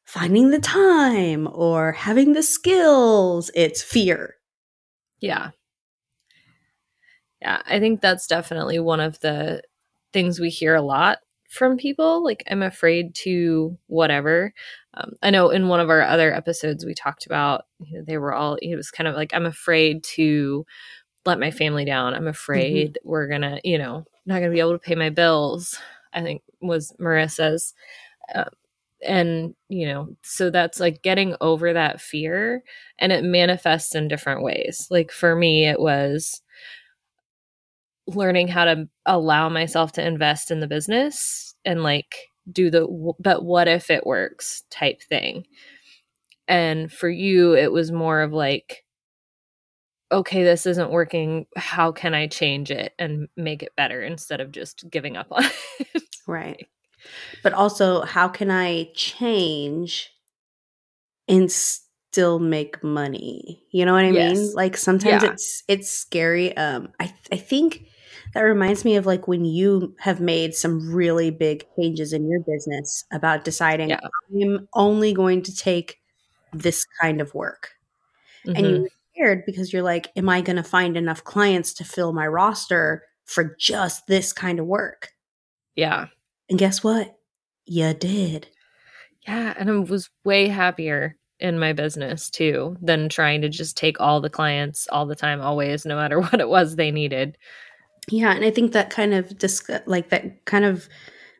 finding 0.05 0.51
the 0.51 0.59
time 0.59 1.49
or 1.51 1.93
having 1.93 2.33
the 2.33 2.43
skills, 2.43 3.49
it's 3.55 3.81
fear. 3.81 4.35
Yeah. 5.19 5.49
Yeah, 7.41 7.61
I 7.65 7.79
think 7.79 8.01
that's 8.01 8.27
definitely 8.27 8.77
one 8.79 8.99
of 8.99 9.19
the 9.21 9.63
things 10.13 10.39
we 10.39 10.49
hear 10.49 10.75
a 10.75 10.81
lot 10.83 11.17
from 11.53 11.77
people. 11.77 12.23
Like, 12.23 12.43
I'm 12.49 12.63
afraid 12.63 13.15
to 13.23 13.77
whatever. 13.87 14.53
Um, 14.95 15.13
I 15.21 15.29
know 15.29 15.49
in 15.49 15.67
one 15.67 15.79
of 15.79 15.89
our 15.89 16.01
other 16.01 16.33
episodes, 16.33 16.85
we 16.85 16.93
talked 16.93 17.25
about 17.25 17.65
you 17.79 17.97
know, 17.99 18.03
they 18.05 18.17
were 18.17 18.33
all, 18.33 18.55
it 18.61 18.75
was 18.75 18.91
kind 18.91 19.07
of 19.07 19.15
like, 19.15 19.33
I'm 19.33 19.45
afraid 19.45 20.03
to 20.15 20.65
let 21.25 21.39
my 21.39 21.51
family 21.51 21.85
down. 21.85 22.13
I'm 22.13 22.27
afraid 22.27 22.99
we're 23.03 23.27
going 23.27 23.41
to, 23.41 23.59
you 23.63 23.77
know, 23.77 24.05
not 24.25 24.39
going 24.39 24.51
to 24.51 24.55
be 24.55 24.59
able 24.59 24.73
to 24.73 24.79
pay 24.79 24.95
my 24.95 25.09
bills. 25.09 25.77
I 26.13 26.21
think 26.21 26.43
was 26.61 26.93
Marissa's. 26.99 27.73
Uh, 28.33 28.45
and 29.05 29.53
you 29.69 29.85
know 29.85 30.15
so 30.21 30.49
that's 30.49 30.79
like 30.79 31.01
getting 31.01 31.35
over 31.41 31.73
that 31.73 31.99
fear 31.99 32.63
and 32.99 33.11
it 33.11 33.23
manifests 33.23 33.95
in 33.95 34.07
different 34.07 34.43
ways 34.43 34.87
like 34.89 35.11
for 35.11 35.35
me 35.35 35.65
it 35.67 35.79
was 35.79 36.41
learning 38.07 38.47
how 38.47 38.65
to 38.65 38.87
allow 39.05 39.49
myself 39.49 39.93
to 39.93 40.05
invest 40.05 40.51
in 40.51 40.59
the 40.59 40.67
business 40.67 41.55
and 41.65 41.83
like 41.83 42.15
do 42.51 42.69
the 42.69 43.13
but 43.19 43.45
what 43.45 43.67
if 43.67 43.89
it 43.89 44.05
works 44.05 44.63
type 44.69 45.01
thing 45.01 45.45
and 46.47 46.91
for 46.91 47.09
you 47.09 47.55
it 47.55 47.71
was 47.71 47.91
more 47.91 48.21
of 48.21 48.33
like 48.33 48.83
okay 50.11 50.43
this 50.43 50.65
isn't 50.65 50.91
working 50.91 51.45
how 51.55 51.91
can 51.91 52.13
i 52.13 52.27
change 52.27 52.69
it 52.69 52.91
and 52.99 53.29
make 53.37 53.63
it 53.63 53.71
better 53.77 54.01
instead 54.01 54.41
of 54.41 54.51
just 54.51 54.83
giving 54.89 55.15
up 55.15 55.27
on 55.31 55.45
it 55.79 56.03
right 56.27 56.67
but 57.41 57.53
also 57.53 58.01
how 58.01 58.27
can 58.27 58.51
I 58.51 58.89
change 58.95 60.11
and 61.27 61.51
still 61.51 62.39
make 62.39 62.83
money? 62.83 63.63
You 63.71 63.85
know 63.85 63.93
what 63.93 64.05
I 64.05 64.09
yes. 64.09 64.37
mean? 64.37 64.53
Like 64.53 64.77
sometimes 64.77 65.23
yeah. 65.23 65.31
it's 65.31 65.63
it's 65.67 65.89
scary. 65.89 66.55
Um 66.55 66.89
I 66.99 67.13
I 67.31 67.37
think 67.37 67.85
that 68.33 68.41
reminds 68.41 68.83
me 68.83 68.95
of 68.95 69.05
like 69.05 69.27
when 69.27 69.45
you 69.45 69.95
have 69.99 70.19
made 70.19 70.55
some 70.55 70.93
really 70.93 71.29
big 71.29 71.65
changes 71.75 72.13
in 72.13 72.29
your 72.29 72.39
business 72.41 73.05
about 73.11 73.45
deciding 73.45 73.89
yeah. 73.89 73.99
I'm 74.33 74.67
only 74.73 75.13
going 75.13 75.43
to 75.43 75.55
take 75.55 75.99
this 76.51 76.85
kind 77.01 77.21
of 77.21 77.33
work. 77.33 77.71
Mm-hmm. 78.45 78.55
And 78.55 78.67
you're 78.67 78.89
scared 79.15 79.43
because 79.45 79.71
you're 79.71 79.83
like, 79.83 80.11
am 80.15 80.29
I 80.29 80.41
going 80.41 80.55
to 80.55 80.63
find 80.63 80.97
enough 80.97 81.23
clients 81.23 81.73
to 81.75 81.83
fill 81.83 82.13
my 82.13 82.27
roster 82.27 83.03
for 83.25 83.55
just 83.59 84.07
this 84.07 84.33
kind 84.33 84.59
of 84.59 84.65
work? 84.65 85.11
Yeah. 85.75 86.07
And 86.49 86.59
guess 86.59 86.83
what? 86.83 87.15
You 87.65 87.93
did. 87.93 88.47
Yeah. 89.27 89.53
And 89.57 89.69
I 89.69 89.73
was 89.79 90.09
way 90.25 90.47
happier 90.47 91.17
in 91.39 91.59
my 91.59 91.73
business 91.73 92.29
too 92.29 92.77
than 92.81 93.09
trying 93.09 93.41
to 93.41 93.49
just 93.49 93.77
take 93.77 93.99
all 93.99 94.21
the 94.21 94.29
clients 94.29 94.87
all 94.91 95.05
the 95.05 95.15
time, 95.15 95.41
always, 95.41 95.85
no 95.85 95.95
matter 95.95 96.19
what 96.21 96.39
it 96.39 96.49
was 96.49 96.75
they 96.75 96.91
needed. 96.91 97.37
Yeah. 98.09 98.33
And 98.33 98.43
I 98.43 98.51
think 98.51 98.73
that 98.73 98.89
kind 98.89 99.13
of 99.13 99.37
dis- 99.37 99.69
like 99.85 100.09
that 100.09 100.45
kind 100.45 100.65
of 100.65 100.87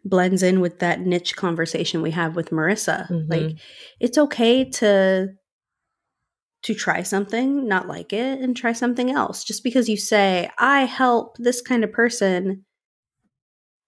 blends 0.05 0.43
in 0.43 0.59
with 0.59 0.79
that 0.79 1.01
niche 1.01 1.35
conversation 1.35 2.01
we 2.01 2.11
have 2.11 2.35
with 2.35 2.49
Marissa. 2.49 3.09
Mm-hmm. 3.09 3.31
Like 3.31 3.57
it's 3.99 4.17
okay 4.17 4.69
to 4.71 5.29
to 6.63 6.73
try 6.73 7.03
something, 7.03 7.67
not 7.67 7.87
like 7.87 8.13
it, 8.13 8.39
and 8.39 8.55
try 8.55 8.71
something 8.71 9.11
else. 9.11 9.43
Just 9.43 9.63
because 9.63 9.89
you 9.89 9.97
say, 9.97 10.49
I 10.57 10.85
help 10.85 11.35
this 11.37 11.61
kind 11.61 11.83
of 11.83 11.91
person, 11.91 12.65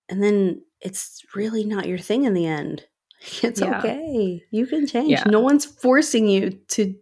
and 0.09 0.21
then 0.21 0.61
it's 0.81 1.21
really 1.33 1.63
not 1.63 1.87
your 1.87 1.97
thing 1.97 2.25
in 2.25 2.33
the 2.33 2.45
end. 2.45 2.85
It's 3.41 3.59
yeah. 3.59 3.79
okay. 3.79 4.43
You 4.51 4.67
can 4.67 4.85
change. 4.85 5.09
Yeah. 5.09 5.23
No 5.25 5.39
one's 5.39 5.65
forcing 5.65 6.27
you 6.27 6.51
to 6.69 6.93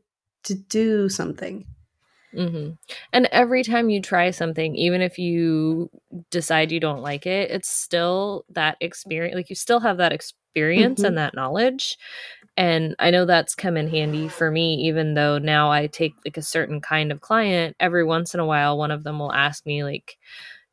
to 0.46 0.53
do 0.53 1.10
something. 1.10 1.65
Mm-hmm. 2.36 2.72
And 3.12 3.25
every 3.32 3.63
time 3.63 3.90
you 3.90 4.02
try 4.02 4.32
something, 4.32 4.75
even 4.75 5.02
if 5.02 5.18
you 5.18 5.90
decide 6.32 6.72
you 6.72 6.80
don't 6.80 7.02
like 7.02 7.25
it, 7.25 7.52
it's 7.52 7.70
still 7.70 8.46
that 8.50 8.78
experience. 8.82 9.36
Like 9.36 9.50
you 9.50 9.56
still 9.56 9.80
have 9.80 9.98
that 9.98 10.13
experience 10.13 11.00
mm-hmm. 11.00 11.08
and 11.08 11.18
that 11.18 11.36
knowledge. 11.36 11.98
And 12.56 12.96
I 13.00 13.10
know 13.10 13.25
that's 13.25 13.56
come 13.56 13.78
in 13.78 13.88
handy 13.88 14.28
for 14.28 14.52
me, 14.52 14.75
even 14.75 15.16
though 15.16 15.40
now 15.40 15.72
I 15.72 15.88
take 15.88 16.13
like 16.25 16.38
a 16.38 16.44
certain 16.44 16.82
kind 16.82 17.12
of 17.12 17.22
client. 17.22 17.75
Every 17.80 18.04
once 18.04 18.34
in 18.34 18.40
a 18.40 18.46
while, 18.46 18.78
one 18.78 18.92
of 18.92 19.04
them 19.04 19.18
will 19.18 19.34
ask 19.34 19.66
me, 19.66 19.84
like, 19.84 20.18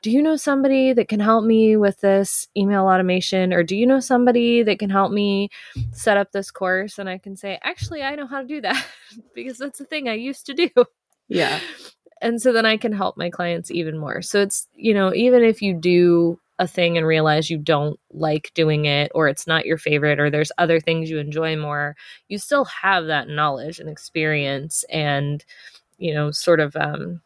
do 0.02 0.10
you 0.10 0.22
know 0.22 0.36
somebody 0.36 0.92
that 0.92 1.08
can 1.08 1.20
help 1.20 1.44
me 1.44 1.76
with 1.76 2.00
this 2.00 2.48
email 2.56 2.86
automation 2.86 3.52
or 3.52 3.62
do 3.62 3.76
you 3.76 3.86
know 3.86 4.00
somebody 4.00 4.62
that 4.62 4.78
can 4.78 4.88
help 4.90 5.12
me 5.12 5.50
set 5.92 6.16
up 6.16 6.32
this 6.32 6.50
course 6.50 6.98
and 6.98 7.08
i 7.08 7.18
can 7.18 7.36
say 7.36 7.58
actually 7.62 8.02
i 8.02 8.14
know 8.14 8.26
how 8.26 8.40
to 8.40 8.46
do 8.46 8.60
that 8.60 8.82
because 9.34 9.58
that's 9.58 9.78
the 9.78 9.84
thing 9.84 10.08
i 10.08 10.14
used 10.14 10.46
to 10.46 10.54
do 10.54 10.70
yeah 11.30 11.60
and 12.20 12.42
so 12.42 12.52
then 12.52 12.66
i 12.66 12.76
can 12.76 12.92
help 12.92 13.16
my 13.16 13.30
clients 13.30 13.70
even 13.70 13.96
more 13.98 14.20
so 14.22 14.40
it's 14.40 14.68
you 14.74 14.92
know 14.92 15.14
even 15.14 15.42
if 15.42 15.62
you 15.62 15.74
do 15.74 16.38
a 16.58 16.66
thing 16.66 16.98
and 16.98 17.06
realize 17.06 17.48
you 17.48 17.56
don't 17.56 17.98
like 18.12 18.50
doing 18.54 18.84
it 18.84 19.10
or 19.14 19.28
it's 19.28 19.46
not 19.46 19.64
your 19.64 19.78
favorite 19.78 20.20
or 20.20 20.28
there's 20.28 20.52
other 20.58 20.78
things 20.78 21.08
you 21.08 21.18
enjoy 21.18 21.56
more 21.56 21.96
you 22.28 22.36
still 22.36 22.66
have 22.66 23.06
that 23.06 23.28
knowledge 23.28 23.78
and 23.78 23.88
experience 23.88 24.84
and 24.90 25.44
you 25.96 26.12
know 26.12 26.30
sort 26.30 26.60
of 26.60 26.76
um 26.76 27.22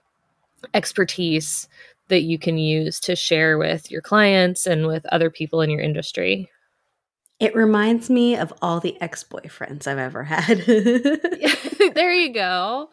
expertise 0.73 1.69
that 2.09 2.23
you 2.23 2.39
can 2.39 2.59
use 2.59 3.01
to 3.01 3.17
share 3.17 3.59
with 3.59 3.91
your 3.91 4.01
clients 4.01 4.67
and 4.67 4.87
with 4.87 5.05
other 5.07 5.31
people 5.31 5.61
in 5.61 5.71
your 5.71 5.81
industry. 5.81 6.51
It 7.41 7.55
reminds 7.55 8.09
me 8.09 8.37
of 8.37 8.53
all 8.63 8.81
the 8.81 9.01
ex 9.01 9.25
boyfriends 9.25 9.87
I've 9.87 9.99
ever 9.99 10.23
had. 10.23 10.59
there 11.95 12.13
you 12.15 12.33
go. 12.33 12.91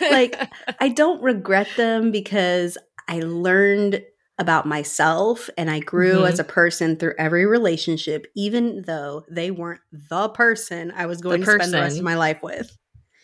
like, 0.00 0.36
I 0.80 0.88
don't 0.88 1.22
regret 1.22 1.68
them 1.76 2.10
because 2.10 2.76
I 3.06 3.20
learned 3.20 4.02
about 4.38 4.66
myself 4.66 5.50
and 5.58 5.70
I 5.70 5.80
grew 5.80 6.18
mm-hmm. 6.18 6.26
as 6.26 6.38
a 6.38 6.44
person 6.44 6.96
through 6.96 7.14
every 7.18 7.46
relationship, 7.46 8.26
even 8.36 8.82
though 8.82 9.24
they 9.28 9.50
weren't 9.50 9.80
the 9.92 10.28
person 10.28 10.92
I 10.94 11.06
was 11.06 11.20
going 11.20 11.40
to 11.40 11.46
spend 11.46 11.72
the 11.72 11.80
rest 11.80 11.98
of 11.98 12.04
my 12.04 12.14
life 12.14 12.42
with. 12.42 12.76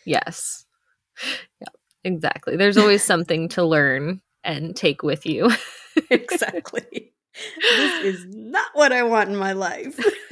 Yes. 0.05 0.65
Yeah, 1.61 1.67
exactly. 2.03 2.57
There's 2.57 2.77
always 2.77 3.03
something 3.03 3.47
to 3.49 3.63
learn 3.63 4.21
and 4.43 4.75
take 4.75 5.03
with 5.03 5.25
you. 5.25 5.51
exactly. 6.09 7.13
This 7.61 8.03
is 8.03 8.25
not 8.29 8.67
what 8.73 8.91
I 8.91 9.03
want 9.03 9.29
in 9.29 9.35
my 9.35 9.53
life. 9.53 9.99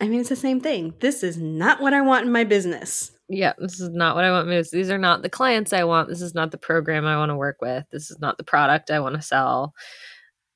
I 0.00 0.08
mean, 0.08 0.20
it's 0.20 0.30
the 0.30 0.36
same 0.36 0.60
thing. 0.60 0.94
This 1.00 1.22
is 1.22 1.38
not 1.38 1.80
what 1.80 1.94
I 1.94 2.00
want 2.00 2.26
in 2.26 2.32
my 2.32 2.42
business. 2.44 3.12
Yeah, 3.28 3.52
this 3.58 3.80
is 3.80 3.90
not 3.90 4.16
what 4.16 4.24
I 4.24 4.32
want. 4.32 4.48
These 4.48 4.90
are 4.90 4.98
not 4.98 5.22
the 5.22 5.30
clients 5.30 5.72
I 5.72 5.84
want. 5.84 6.08
This 6.08 6.20
is 6.20 6.34
not 6.34 6.50
the 6.50 6.58
program 6.58 7.06
I 7.06 7.16
want 7.16 7.30
to 7.30 7.36
work 7.36 7.58
with. 7.60 7.84
This 7.92 8.10
is 8.10 8.18
not 8.18 8.36
the 8.36 8.44
product 8.44 8.90
I 8.90 9.00
want 9.00 9.14
to 9.14 9.22
sell. 9.22 9.74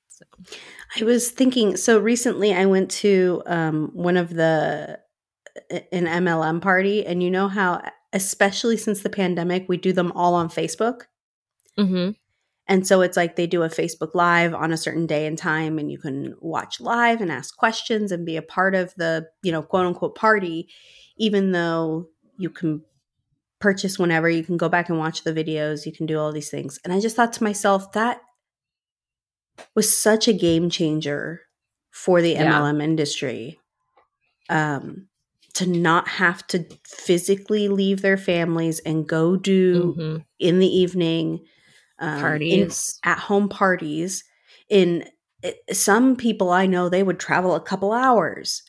So. 0.09 0.25
I 0.99 1.05
was 1.05 1.31
thinking. 1.31 1.77
So 1.77 1.99
recently, 1.99 2.53
I 2.53 2.67
went 2.67 2.91
to 2.93 3.43
um, 3.47 3.91
one 3.93 4.17
of 4.17 4.31
the 4.31 4.99
an 5.71 6.07
MLM 6.07 6.61
party, 6.61 7.07
and 7.07 7.23
you 7.23 7.31
know 7.31 7.49
how 7.49 7.83
especially 8.13 8.77
since 8.77 9.03
the 9.03 9.11
pandemic, 9.11 9.69
we 9.69 9.77
do 9.77 9.93
them 9.93 10.13
all 10.13 10.35
on 10.35 10.49
Facebook. 10.49 11.03
Mm-hmm. 11.79 12.11
And 12.69 12.87
so 12.87 13.01
it's 13.01 13.17
like 13.17 13.37
they 13.37 13.47
do 13.47 13.63
a 13.63 13.69
Facebook 13.69 14.15
Live 14.15 14.53
on 14.53 14.73
a 14.73 14.77
certain 14.77 15.07
day 15.07 15.27
and 15.27 15.39
time, 15.39 15.79
and 15.79 15.91
you 15.91 15.99
can 15.99 16.35
watch 16.41 16.81
live 16.81 17.21
and 17.21 17.31
ask 17.31 17.57
questions 17.57 18.11
and 18.11 18.27
be 18.27 18.37
a 18.37 18.43
part 18.43 18.75
of 18.75 18.93
the, 18.97 19.27
you 19.43 19.53
know, 19.53 19.63
quote 19.63 19.87
unquote 19.87 20.17
party, 20.17 20.69
even 21.17 21.53
though 21.53 22.09
you 22.39 22.51
can 22.51 22.83
purchase 23.61 23.99
whenever, 23.99 24.29
you 24.29 24.43
can 24.43 24.57
go 24.57 24.69
back 24.69 24.89
and 24.89 24.99
watch 24.99 25.23
the 25.23 25.33
videos, 25.33 25.87
you 25.87 25.93
can 25.93 26.07
do 26.07 26.19
all 26.19 26.33
these 26.33 26.51
things. 26.51 26.79
And 26.85 26.93
I 26.93 27.01
just 27.01 27.15
thought 27.15 27.33
to 27.35 27.45
myself, 27.45 27.93
that 27.93 28.21
was 29.75 29.97
such 29.97 30.29
a 30.29 30.33
game 30.33 30.69
changer 30.69 31.43
for 31.91 32.21
the 32.21 32.33
yeah. 32.33 32.53
MLM 32.53 32.83
industry. 32.83 33.61
Um, 34.49 35.09
to 35.55 35.67
not 35.67 36.07
have 36.07 36.47
to 36.49 36.67
physically 36.85 37.69
leave 37.69 38.03
their 38.03 38.19
families 38.19 38.79
and 38.81 39.09
go 39.09 39.37
do 39.37 39.95
mm-hmm. 39.95 40.17
in 40.39 40.59
the 40.59 40.67
evening 40.67 41.41
um, 41.99 42.21
parties 42.21 42.99
at 43.05 43.19
home 43.19 43.49
parties 43.49 44.25
in 44.69 45.05
it, 45.43 45.57
some 45.73 46.17
people 46.17 46.51
i 46.51 46.67
know 46.67 46.89
they 46.89 47.03
would 47.03 47.19
travel 47.19 47.55
a 47.55 47.61
couple 47.61 47.93
hours 47.93 48.63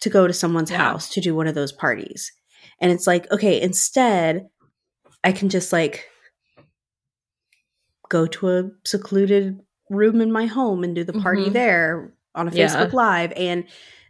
to 0.00 0.10
go 0.10 0.26
to 0.26 0.32
someone's 0.32 0.70
yeah. 0.70 0.78
house 0.78 1.08
to 1.08 1.20
do 1.20 1.34
one 1.34 1.46
of 1.46 1.54
those 1.54 1.72
parties 1.72 2.32
and 2.80 2.90
it's 2.90 3.06
like 3.06 3.30
okay 3.30 3.60
instead 3.60 4.48
i 5.24 5.32
can 5.32 5.48
just 5.48 5.72
like 5.72 6.06
go 8.08 8.26
to 8.26 8.50
a 8.50 8.70
secluded 8.84 9.58
room 9.88 10.20
in 10.20 10.32
my 10.32 10.46
home 10.46 10.84
and 10.84 10.94
do 10.94 11.04
the 11.04 11.12
party 11.12 11.44
mm-hmm. 11.44 11.52
there 11.52 12.14
on 12.34 12.48
a 12.48 12.50
facebook 12.50 12.92
yeah. 12.92 12.96
live 12.96 13.32
and 13.36 13.64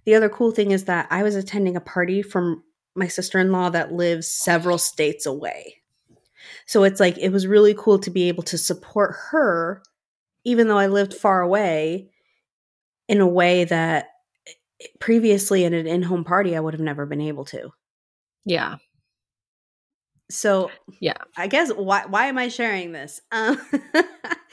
the 0.04 0.14
other 0.14 0.28
cool 0.28 0.50
thing 0.50 0.70
is 0.70 0.84
that 0.86 1.06
I 1.10 1.22
was 1.22 1.36
attending 1.36 1.76
a 1.76 1.80
party 1.80 2.22
from 2.22 2.64
my 2.94 3.08
sister 3.08 3.38
in 3.38 3.52
law 3.52 3.70
that 3.70 3.92
lives 3.92 4.26
several 4.26 4.78
states 4.78 5.26
away. 5.26 5.81
So 6.72 6.84
it's 6.84 7.00
like, 7.00 7.18
it 7.18 7.28
was 7.28 7.46
really 7.46 7.74
cool 7.74 7.98
to 7.98 8.10
be 8.10 8.28
able 8.28 8.44
to 8.44 8.56
support 8.56 9.14
her, 9.28 9.82
even 10.46 10.68
though 10.68 10.78
I 10.78 10.86
lived 10.86 11.12
far 11.12 11.42
away, 11.42 12.08
in 13.10 13.20
a 13.20 13.26
way 13.26 13.64
that 13.64 14.06
previously 14.98 15.64
in 15.64 15.74
an 15.74 15.86
in 15.86 16.00
home 16.00 16.24
party, 16.24 16.56
I 16.56 16.60
would 16.60 16.72
have 16.72 16.80
never 16.80 17.04
been 17.04 17.20
able 17.20 17.44
to. 17.44 17.72
Yeah. 18.46 18.76
So 20.30 20.70
yeah, 20.98 21.18
I 21.36 21.46
guess 21.46 21.70
why 21.70 22.06
why 22.06 22.28
am 22.28 22.38
I 22.38 22.48
sharing 22.48 22.92
this? 22.92 23.20
Um, 23.32 23.60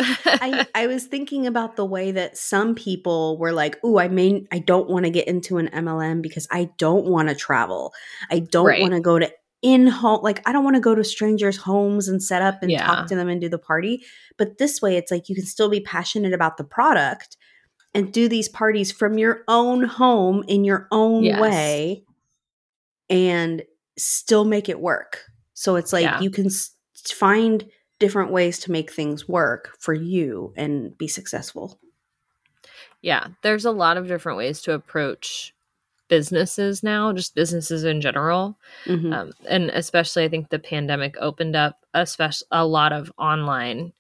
I 0.02 0.68
I 0.76 0.88
was 0.88 1.06
thinking 1.06 1.48
about 1.48 1.78
the 1.78 1.86
way 1.86 2.12
that 2.12 2.38
some 2.38 2.76
people 2.76 3.38
were 3.38 3.54
like, 3.54 3.80
"Oh, 3.82 3.98
I 3.98 4.10
mean, 4.10 4.46
I 4.52 4.60
don't 4.60 4.90
want 4.90 5.06
to 5.06 5.10
get 5.10 5.30
into 5.30 5.58
an 5.58 5.70
MLM 5.70 6.22
because 6.22 6.50
I 6.52 6.70
don't 6.78 7.06
want 7.06 7.30
to 7.30 7.36
travel. 7.36 7.94
I 8.30 8.40
don't 8.40 8.66
right. 8.66 8.82
want 8.82 8.94
to 8.94 9.00
go 9.00 9.20
to 9.20 9.32
in 9.62 9.88
home 9.88 10.22
like 10.24 10.42
I 10.48 10.52
don't 10.52 10.64
want 10.64 10.76
to 10.76 10.82
go 10.82 10.96
to 10.96 11.04
strangers' 11.04 11.58
homes 11.58 12.08
and 12.08 12.24
set 12.24 12.42
up 12.42 12.62
and 12.62 12.72
yeah. 12.72 12.86
talk 12.86 13.08
to 13.08 13.16
them 13.16 13.30
and 13.30 13.42
do 13.42 13.50
the 13.50 13.58
party. 13.58 14.04
But 14.38 14.58
this 14.58 14.82
way, 14.82 14.96
it's 14.96 15.12
like 15.12 15.30
you 15.30 15.36
can 15.36 15.46
still 15.46 15.70
be 15.70 15.82
passionate 15.82 16.34
about 16.34 16.58
the 16.58 16.64
product 16.64 17.38
and 17.94 18.14
do 18.14 18.30
these 18.30 18.48
parties 18.48 18.92
from 18.92 19.18
your 19.18 19.44
own 19.48 19.84
home 19.84 20.44
in 20.48 20.64
your 20.64 20.88
own 20.92 21.24
Yes. 21.24 21.42
way 21.42 22.04
and 23.10 23.64
still 23.98 24.46
make 24.46 24.70
it 24.70 24.80
work. 24.80 25.26
So 25.54 25.76
it's 25.76 25.92
like 25.92 26.04
Yeah. 26.04 26.22
you 26.22 26.30
can 26.30 26.50
find 27.08 27.68
different 28.00 28.32
ways 28.32 28.60
to 28.60 28.72
make 28.72 28.92
things 28.92 29.28
work 29.28 29.76
for 29.80 29.94
you 29.94 30.54
and 30.56 30.98
be 30.98 31.08
successful. 31.08 31.80
Yeah, 33.02 33.28
there's 33.44 33.66
a 33.66 33.72
lot 33.72 33.98
of 33.98 34.08
different 34.08 34.38
ways 34.38 34.62
to 34.64 34.74
approach 34.74 35.54
businesses 36.10 36.84
now, 36.84 37.14
just 37.14 37.36
businesses 37.36 37.84
in 37.86 38.02
general. 38.02 38.58
Mhm. 38.86 39.14
Um, 39.14 39.32
and 39.48 39.70
especially, 39.70 40.26
I 40.26 40.30
think 40.30 40.50
the 40.50 40.60
pandemic 40.60 41.16
opened 41.20 41.56
up 41.56 41.86
especially 41.94 42.48
a 42.52 42.66
lot 42.66 42.92
of 42.92 43.12
online 43.18 43.94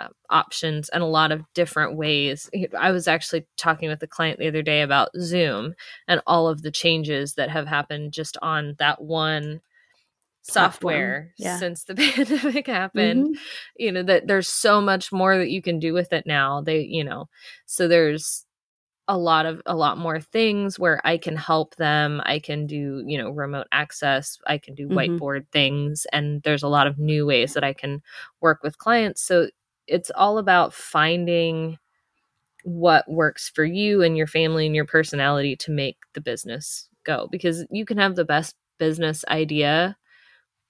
uh, 0.00 0.08
options 0.30 0.88
and 0.88 1.02
a 1.02 1.06
lot 1.06 1.30
of 1.30 1.42
different 1.52 1.96
ways. 1.96 2.48
I 2.78 2.90
was 2.92 3.06
actually 3.06 3.46
talking 3.58 3.90
with 3.90 4.02
a 4.02 4.06
client 4.06 4.38
the 4.38 4.48
other 4.48 4.62
day 4.62 4.80
about 4.80 5.10
Zoom 5.20 5.74
and 6.08 6.22
all 6.26 6.48
of 6.48 6.62
the 6.62 6.70
changes 6.70 7.34
that 7.34 7.50
have 7.50 7.66
happened 7.66 8.12
just 8.14 8.38
on 8.40 8.74
that 8.78 9.02
one 9.02 9.60
software 10.42 11.32
yeah. 11.38 11.58
since 11.58 11.84
the 11.84 11.94
pandemic 12.16 12.66
happened 12.66 13.26
Mhm. 13.36 13.40
you 13.76 13.92
know 13.92 14.02
that 14.02 14.26
there's 14.26 14.48
so 14.48 14.80
much 14.80 15.12
more 15.12 15.38
that 15.38 15.50
you 15.50 15.62
can 15.62 15.78
do 15.78 15.92
with 15.92 16.12
it 16.12 16.26
now 16.26 16.60
they 16.60 16.80
you 16.80 17.04
know 17.04 17.28
so 17.66 17.86
there's 17.86 18.44
a 19.12 19.18
lot 19.18 19.44
of 19.44 19.60
a 19.66 19.76
lot 19.76 19.98
more 19.98 20.18
things 20.20 20.78
where 20.78 20.98
i 21.06 21.18
can 21.18 21.36
help 21.36 21.76
them 21.76 22.22
i 22.24 22.38
can 22.38 22.66
do 22.66 23.04
you 23.06 23.18
know 23.18 23.28
remote 23.30 23.66
access 23.70 24.38
i 24.46 24.56
can 24.56 24.74
do 24.74 24.88
Mhm. 24.88 24.96
whiteboard 24.96 25.46
things 25.52 26.06
and 26.14 26.42
there's 26.44 26.62
a 26.62 26.68
lot 26.68 26.86
of 26.86 26.98
new 26.98 27.26
ways 27.26 27.52
that 27.52 27.62
i 27.62 27.74
can 27.74 28.00
work 28.40 28.60
with 28.62 28.78
clients 28.78 29.22
so 29.22 29.48
it's 29.86 30.10
all 30.16 30.38
about 30.38 30.72
finding 30.72 31.78
what 32.64 33.04
works 33.10 33.50
for 33.54 33.64
you 33.64 34.02
and 34.02 34.16
your 34.16 34.26
family 34.26 34.66
and 34.66 34.74
your 34.76 34.86
personality 34.86 35.56
to 35.56 35.70
make 35.72 35.96
the 36.14 36.20
business 36.20 36.88
go 37.04 37.28
because 37.30 37.66
you 37.70 37.84
can 37.84 37.98
have 37.98 38.16
the 38.16 38.24
best 38.24 38.54
business 38.78 39.24
idea 39.28 39.96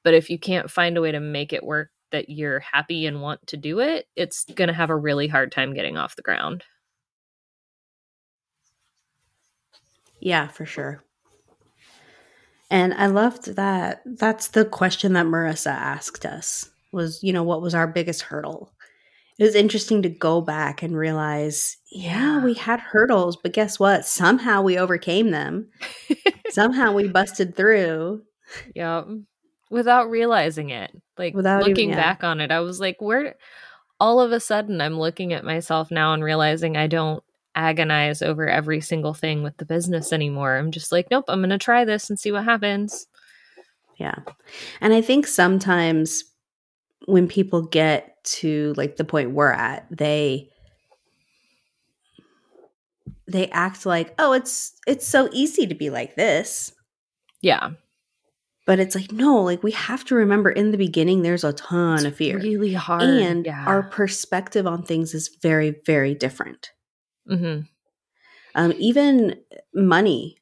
but 0.05 0.15
if 0.15 0.31
you 0.31 0.39
can't 0.39 0.71
find 0.71 0.97
a 0.97 1.01
way 1.01 1.13
to 1.13 1.21
make 1.21 1.53
it 1.53 1.65
work 1.65 1.91
that 2.11 2.29
you're 2.29 2.61
happy 2.61 3.07
and 3.07 3.23
want 3.23 3.47
to 3.47 3.57
do 3.57 3.79
it 3.81 4.07
it's 4.17 4.45
going 4.55 4.69
to 4.69 4.75
have 4.75 4.91
a 4.91 4.97
really 4.97 5.29
hard 5.29 5.53
time 5.53 5.75
getting 5.75 5.97
off 5.97 6.17
the 6.17 6.23
ground 6.23 6.65
Yeah, 10.25 10.47
for 10.49 10.65
sure. 10.65 11.03
And 12.71 12.95
I 12.95 13.07
loved 13.07 13.57
that. 13.57 14.03
That's 14.07 14.49
the 14.49 14.65
question 14.65 15.13
that 15.15 15.27
Marissa 15.27 15.73
asked 15.73 16.25
us 16.25 16.71
was, 16.93 17.23
you 17.23 17.33
know, 17.33 17.43
what 17.43 17.61
was 17.61 17.75
our 17.75 17.87
biggest 17.87 18.23
hurdle? 18.23 18.73
It 19.39 19.45
was 19.45 19.55
interesting 19.55 20.03
to 20.03 20.09
go 20.09 20.41
back 20.41 20.83
and 20.83 20.97
realize, 20.97 21.77
yeah, 21.91 22.43
we 22.45 22.55
had 22.55 22.81
hurdles, 22.81 23.37
but 23.37 23.53
guess 23.53 23.79
what? 23.81 24.07
Somehow 24.07 24.63
we 24.63 24.79
overcame 24.79 25.31
them. 25.33 25.69
Somehow 26.51 26.93
we 26.93 27.09
busted 27.09 27.57
through. 27.57 28.23
yeah 28.75 29.03
without 29.71 30.11
realizing 30.11 30.69
it 30.69 30.91
like 31.17 31.33
Without 31.35 31.63
even- 31.63 31.71
looking 31.71 31.89
yeah. 31.89 31.97
back 31.97 32.23
on 32.23 32.41
it 32.41 32.51
i 32.51 32.61
was 32.61 32.79
like 32.79 33.01
where 33.01 33.37
all 33.99 34.21
of 34.21 34.31
a 34.31 34.39
sudden 34.39 34.83
i'm 34.83 34.99
looking 34.99 35.33
at 35.33 35.47
myself 35.47 35.91
now 35.91 36.13
and 36.13 36.23
realizing 36.23 36.77
i 36.77 36.87
don't 36.87 37.25
agonize 37.55 38.23
over 38.23 38.49
every 38.49 38.81
single 38.81 39.15
thing 39.15 39.43
with 39.43 39.57
the 39.59 39.65
business 39.65 40.13
anymore 40.13 40.57
i'm 40.57 40.71
just 40.71 40.91
like 40.93 41.09
nope 41.11 41.25
i'm 41.29 41.41
going 41.41 41.51
to 41.51 41.59
try 41.59 41.85
this 41.85 42.09
and 42.11 42.19
see 42.19 42.33
what 42.33 42.45
happens 42.45 43.07
Yeah. 43.99 44.17
And 44.81 44.93
I 44.95 45.03
think 45.03 45.27
sometimes 45.27 46.25
when 47.07 47.29
people 47.29 47.63
get 47.63 48.17
to 48.41 48.73
like 48.77 48.97
the 48.97 49.05
point 49.05 49.33
we're 49.33 49.53
at, 49.53 49.87
they 49.91 50.49
they 53.29 53.49
act 53.51 53.87
like, 53.87 54.15
"Oh, 54.19 54.33
it's 54.33 54.73
it's 54.87 55.07
so 55.07 55.29
easy 55.33 55.67
to 55.67 55.75
be 55.75 55.91
like 55.91 56.17
this." 56.17 56.73
yeah 57.41 57.71
But 58.67 58.79
it's 58.81 58.95
like, 58.95 59.11
no, 59.13 59.43
like 59.43 59.63
we 59.63 59.73
have 59.73 60.05
to 60.07 60.15
remember 60.15 60.51
in 60.51 60.71
the 60.71 60.79
beginning 60.79 61.23
there's 61.23 61.45
a 61.45 61.53
ton 61.53 61.97
It's 61.97 62.05
of 62.05 62.17
fear. 62.17 62.39
really 62.39 62.75
hard 62.75 63.03
and 63.03 63.45
yeah 63.47 63.65
our 63.67 63.83
perspective 63.83 64.67
on 64.67 64.83
things 64.85 65.15
is 65.15 65.29
very, 65.43 65.75
very 65.87 66.15
different. 66.15 66.71
Hmm 67.27 67.61
Um, 68.55 68.75
even 68.79 69.41
money, 69.75 70.37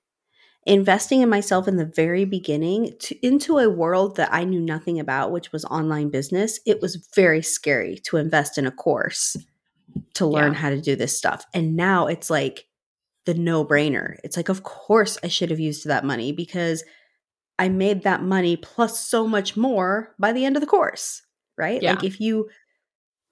investing 0.66 1.20
in 1.22 1.28
myself 1.28 1.68
in 1.68 1.76
the 1.76 1.84
very 1.84 2.24
beginning 2.24 2.94
to, 3.00 3.26
into 3.26 3.58
a 3.58 3.70
world 3.70 4.16
that 4.16 4.32
I 4.32 4.44
knew 4.44 4.60
nothing 4.60 4.98
about, 5.00 5.32
which 5.32 5.52
was 5.52 5.64
online 5.66 6.10
business, 6.10 6.60
it 6.66 6.80
was 6.80 7.08
very 7.14 7.42
scary 7.42 7.98
to 8.04 8.16
invest 8.16 8.58
in 8.58 8.66
a 8.66 8.70
course 8.72 9.36
to 10.14 10.26
learn 10.26 10.52
Yeah. 10.52 10.58
how 10.58 10.70
to 10.70 10.80
do 10.80 10.96
this 10.96 11.16
stuff. 11.16 11.44
And 11.54 11.76
now 11.76 12.06
it's 12.08 12.30
like 12.30 12.66
the 13.26 13.34
no 13.34 13.64
brainer. 13.64 14.16
It's 14.24 14.36
like, 14.36 14.48
of 14.48 14.62
course, 14.62 15.18
I 15.22 15.28
should 15.28 15.50
have 15.50 15.60
used 15.60 15.86
that 15.86 16.04
money 16.04 16.32
because 16.32 16.84
I 17.58 17.68
made 17.68 18.02
that 18.04 18.22
money 18.22 18.56
plus 18.56 19.06
so 19.06 19.26
much 19.26 19.56
more 19.56 20.14
by 20.18 20.32
the 20.32 20.44
end 20.44 20.56
of 20.56 20.60
the 20.60 20.66
course, 20.66 21.22
right? 21.56 21.82
Yeah. 21.82 21.92
Like 21.92 22.04
if 22.04 22.20
you 22.20 22.48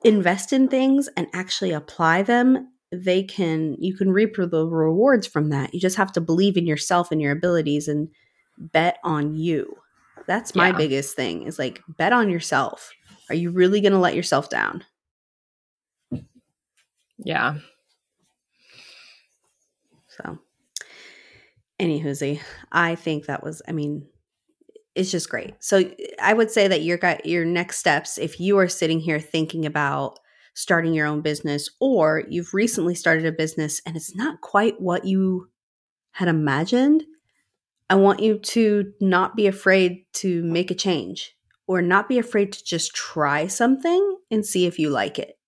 invest 0.05 0.53
in 0.53 0.69
things 0.69 1.09
and 1.17 1.27
actually 1.33 1.73
apply 1.73 2.23
them, 2.23 2.73
they 2.90 3.22
can 3.22 3.77
you 3.79 3.94
can 3.94 4.11
reap 4.11 4.37
the 4.37 4.66
rewards 4.66 5.27
from 5.27 5.51
that. 5.51 5.74
You 5.74 5.81
just 5.81 5.96
have 5.96 6.12
to 6.12 6.20
believe 6.20 6.57
in 6.57 6.66
yourself 6.66 7.12
and 7.12 7.20
your 7.20 7.33
abilities 7.33 7.88
and 7.88 8.09
bet 8.59 8.98
on 9.05 9.35
you. 9.35 9.77
That's 10.27 10.55
my 10.55 10.70
Yeah. 10.70 10.79
biggest 10.79 11.16
thing 11.16 11.42
is 11.44 11.59
like 11.59 11.83
bet 11.88 12.12
on 12.12 12.31
yourself. 12.31 12.92
Are 13.29 13.35
you 13.35 13.51
really 13.51 13.81
going 13.81 13.92
to 13.92 13.98
let 13.98 14.14
yourself 14.14 14.48
down? 14.48 14.85
yeah 17.18 17.55
So, 20.09 20.38
anywhoozy, 21.81 22.40
I 22.72 22.94
think 22.94 23.27
that 23.27 23.42
was, 23.42 23.62
I 23.68 23.72
mean, 23.72 24.07
it's 24.94 25.11
just 25.11 25.29
great. 25.29 25.55
So, 25.61 25.90
I 26.20 26.33
would 26.33 26.51
say 26.51 26.66
that 26.68 26.83
your 26.83 26.98
got 26.98 27.24
your 27.27 27.44
next 27.44 27.79
steps, 27.79 28.18
if 28.18 28.40
you 28.40 28.59
are 28.59 28.68
sitting 28.68 29.01
here 29.01 29.20
thinking 29.20 29.66
about 29.66 30.18
starting 30.59 30.92
your 30.92 31.07
own 31.07 31.21
business, 31.21 31.71
or 31.81 32.25
you've 32.29 32.53
recently 32.53 32.94
started 32.97 33.25
a 33.25 33.31
business 33.33 33.81
and 33.87 33.97
it's 33.97 34.16
not 34.16 34.40
quite 34.40 34.81
what 34.81 35.05
you 35.05 35.49
had 36.12 36.27
imagined, 36.27 37.05
I 37.88 37.94
want 37.94 38.18
you 38.21 38.38
to 38.40 38.92
not 39.01 39.37
be 39.37 39.47
afraid 39.47 40.05
to 40.14 40.42
make 40.42 40.73
a 40.73 40.75
change 40.75 41.37
or 41.68 41.81
not 41.81 42.09
be 42.09 42.18
afraid 42.18 42.53
to 42.53 42.64
just 42.64 42.92
try 42.92 43.47
something 43.47 44.16
and 44.33 44.44
see 44.44 44.66
if 44.66 44.81
you 44.81 44.90
like 44.90 45.18
it. 45.21 45.38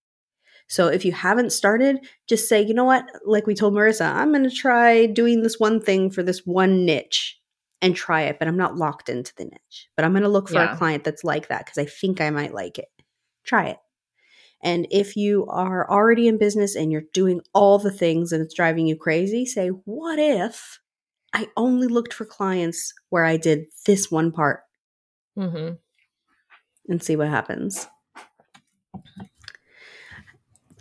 So 0.68 0.86
if 0.86 1.04
you 1.04 1.10
haven't 1.10 1.50
started, 1.50 1.98
just 2.28 2.48
say, 2.48 2.62
you 2.62 2.72
know 2.72 2.84
what? 2.84 3.04
Like 3.26 3.48
we 3.48 3.54
told 3.54 3.74
Marissa, 3.74 4.14
I'm 4.14 4.30
going 4.30 4.48
to 4.48 4.54
try 4.54 5.06
doing 5.06 5.42
this 5.42 5.58
one 5.58 5.80
thing 5.80 6.10
for 6.10 6.22
this 6.22 6.46
one 6.46 6.84
niche 6.86 7.36
and 7.82 7.96
try 7.96 8.22
it, 8.22 8.38
but 8.38 8.46
I'm 8.46 8.56
not 8.56 8.76
locked 8.76 9.08
into 9.08 9.34
the 9.36 9.46
niche. 9.46 9.88
But 9.96 10.04
I'm 10.04 10.12
going 10.12 10.22
to 10.22 10.28
look 10.28 10.48
for 10.48 10.54
Yeah. 10.54 10.72
a 10.72 10.76
client 10.76 11.02
that's 11.02 11.24
like 11.24 11.48
that 11.48 11.64
because 11.66 11.78
I 11.78 11.86
think 11.86 12.20
I 12.20 12.30
might 12.30 12.54
like 12.54 12.78
it. 12.78 12.88
Try 13.44 13.66
it. 13.70 13.78
And 14.62 14.86
if 14.90 15.16
you 15.16 15.46
are 15.46 15.90
already 15.90 16.28
in 16.28 16.38
business 16.38 16.76
and 16.76 16.92
you're 16.92 17.02
doing 17.12 17.40
all 17.54 17.78
the 17.78 17.92
things 17.92 18.32
and 18.32 18.42
it's 18.42 18.54
driving 18.54 18.86
you 18.86 18.96
crazy, 18.96 19.46
say, 19.46 19.68
what 19.68 20.18
if 20.18 20.80
I 21.32 21.48
only 21.56 21.86
looked 21.86 22.12
for 22.12 22.24
clients 22.24 22.92
where 23.08 23.24
I 23.24 23.36
did 23.36 23.66
this 23.86 24.10
one 24.10 24.32
part? 24.32 24.62
Hmm 25.36 25.70
and 26.90 27.02
see 27.02 27.16
what 27.16 27.28
happens. 27.28 27.88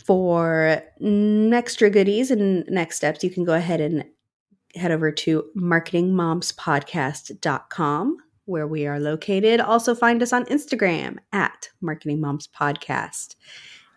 For 0.04 0.82
extra 1.00 1.88
goodies 1.88 2.30
and 2.30 2.66
next 2.66 2.96
steps, 2.96 3.24
you 3.24 3.30
can 3.30 3.44
go 3.44 3.54
ahead 3.54 3.80
and 3.80 4.04
head 4.74 4.90
over 4.90 5.10
to 5.12 5.44
marketingmomspodcast.com 5.56 8.16
where 8.50 8.66
we 8.66 8.86
are 8.86 9.00
located. 9.00 9.60
Also 9.60 9.94
find 9.94 10.22
us 10.22 10.32
on 10.32 10.44
Instagram 10.46 11.18
at 11.32 11.70
Marketing 11.80 12.20
Moms 12.20 12.48
Podcast. 12.48 13.36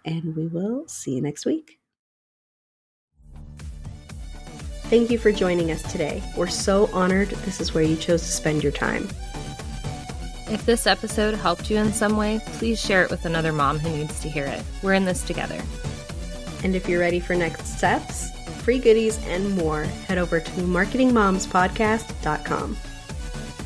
And 0.05 0.35
we 0.35 0.47
will 0.47 0.87
see 0.87 1.15
you 1.15 1.21
next 1.21 1.45
week. 1.45 1.79
Thank 4.85 5.09
you 5.09 5.17
for 5.17 5.31
joining 5.31 5.71
us 5.71 5.81
today. 5.91 6.21
We're 6.37 6.47
so 6.47 6.89
honored 6.93 7.29
this 7.29 7.59
is 7.59 7.73
where 7.73 7.83
you 7.83 7.95
chose 7.95 8.21
to 8.21 8.27
spend 8.27 8.61
your 8.61 8.71
time. 8.71 9.07
If 10.49 10.65
this 10.65 10.85
episode 10.85 11.33
helped 11.33 11.71
you 11.71 11.77
in 11.77 11.93
some 11.93 12.15
way, 12.15 12.39
please 12.45 12.79
share 12.79 13.03
it 13.03 13.09
with 13.09 13.25
another 13.25 13.51
mom 13.51 13.79
who 13.79 13.89
needs 13.89 14.19
to 14.19 14.29
hear 14.29 14.45
it. 14.45 14.61
We're 14.83 14.93
in 14.93 15.05
this 15.05 15.23
together. 15.23 15.59
And 16.63 16.75
if 16.75 16.87
you're 16.87 16.99
ready 16.99 17.19
for 17.19 17.33
next 17.33 17.77
steps, 17.77 18.29
free 18.61 18.77
goodies, 18.77 19.17
and 19.25 19.57
more, 19.57 19.83
head 19.83 20.17
over 20.17 20.39
to 20.39 20.51
marketingmomspodcast.com. 20.51 22.77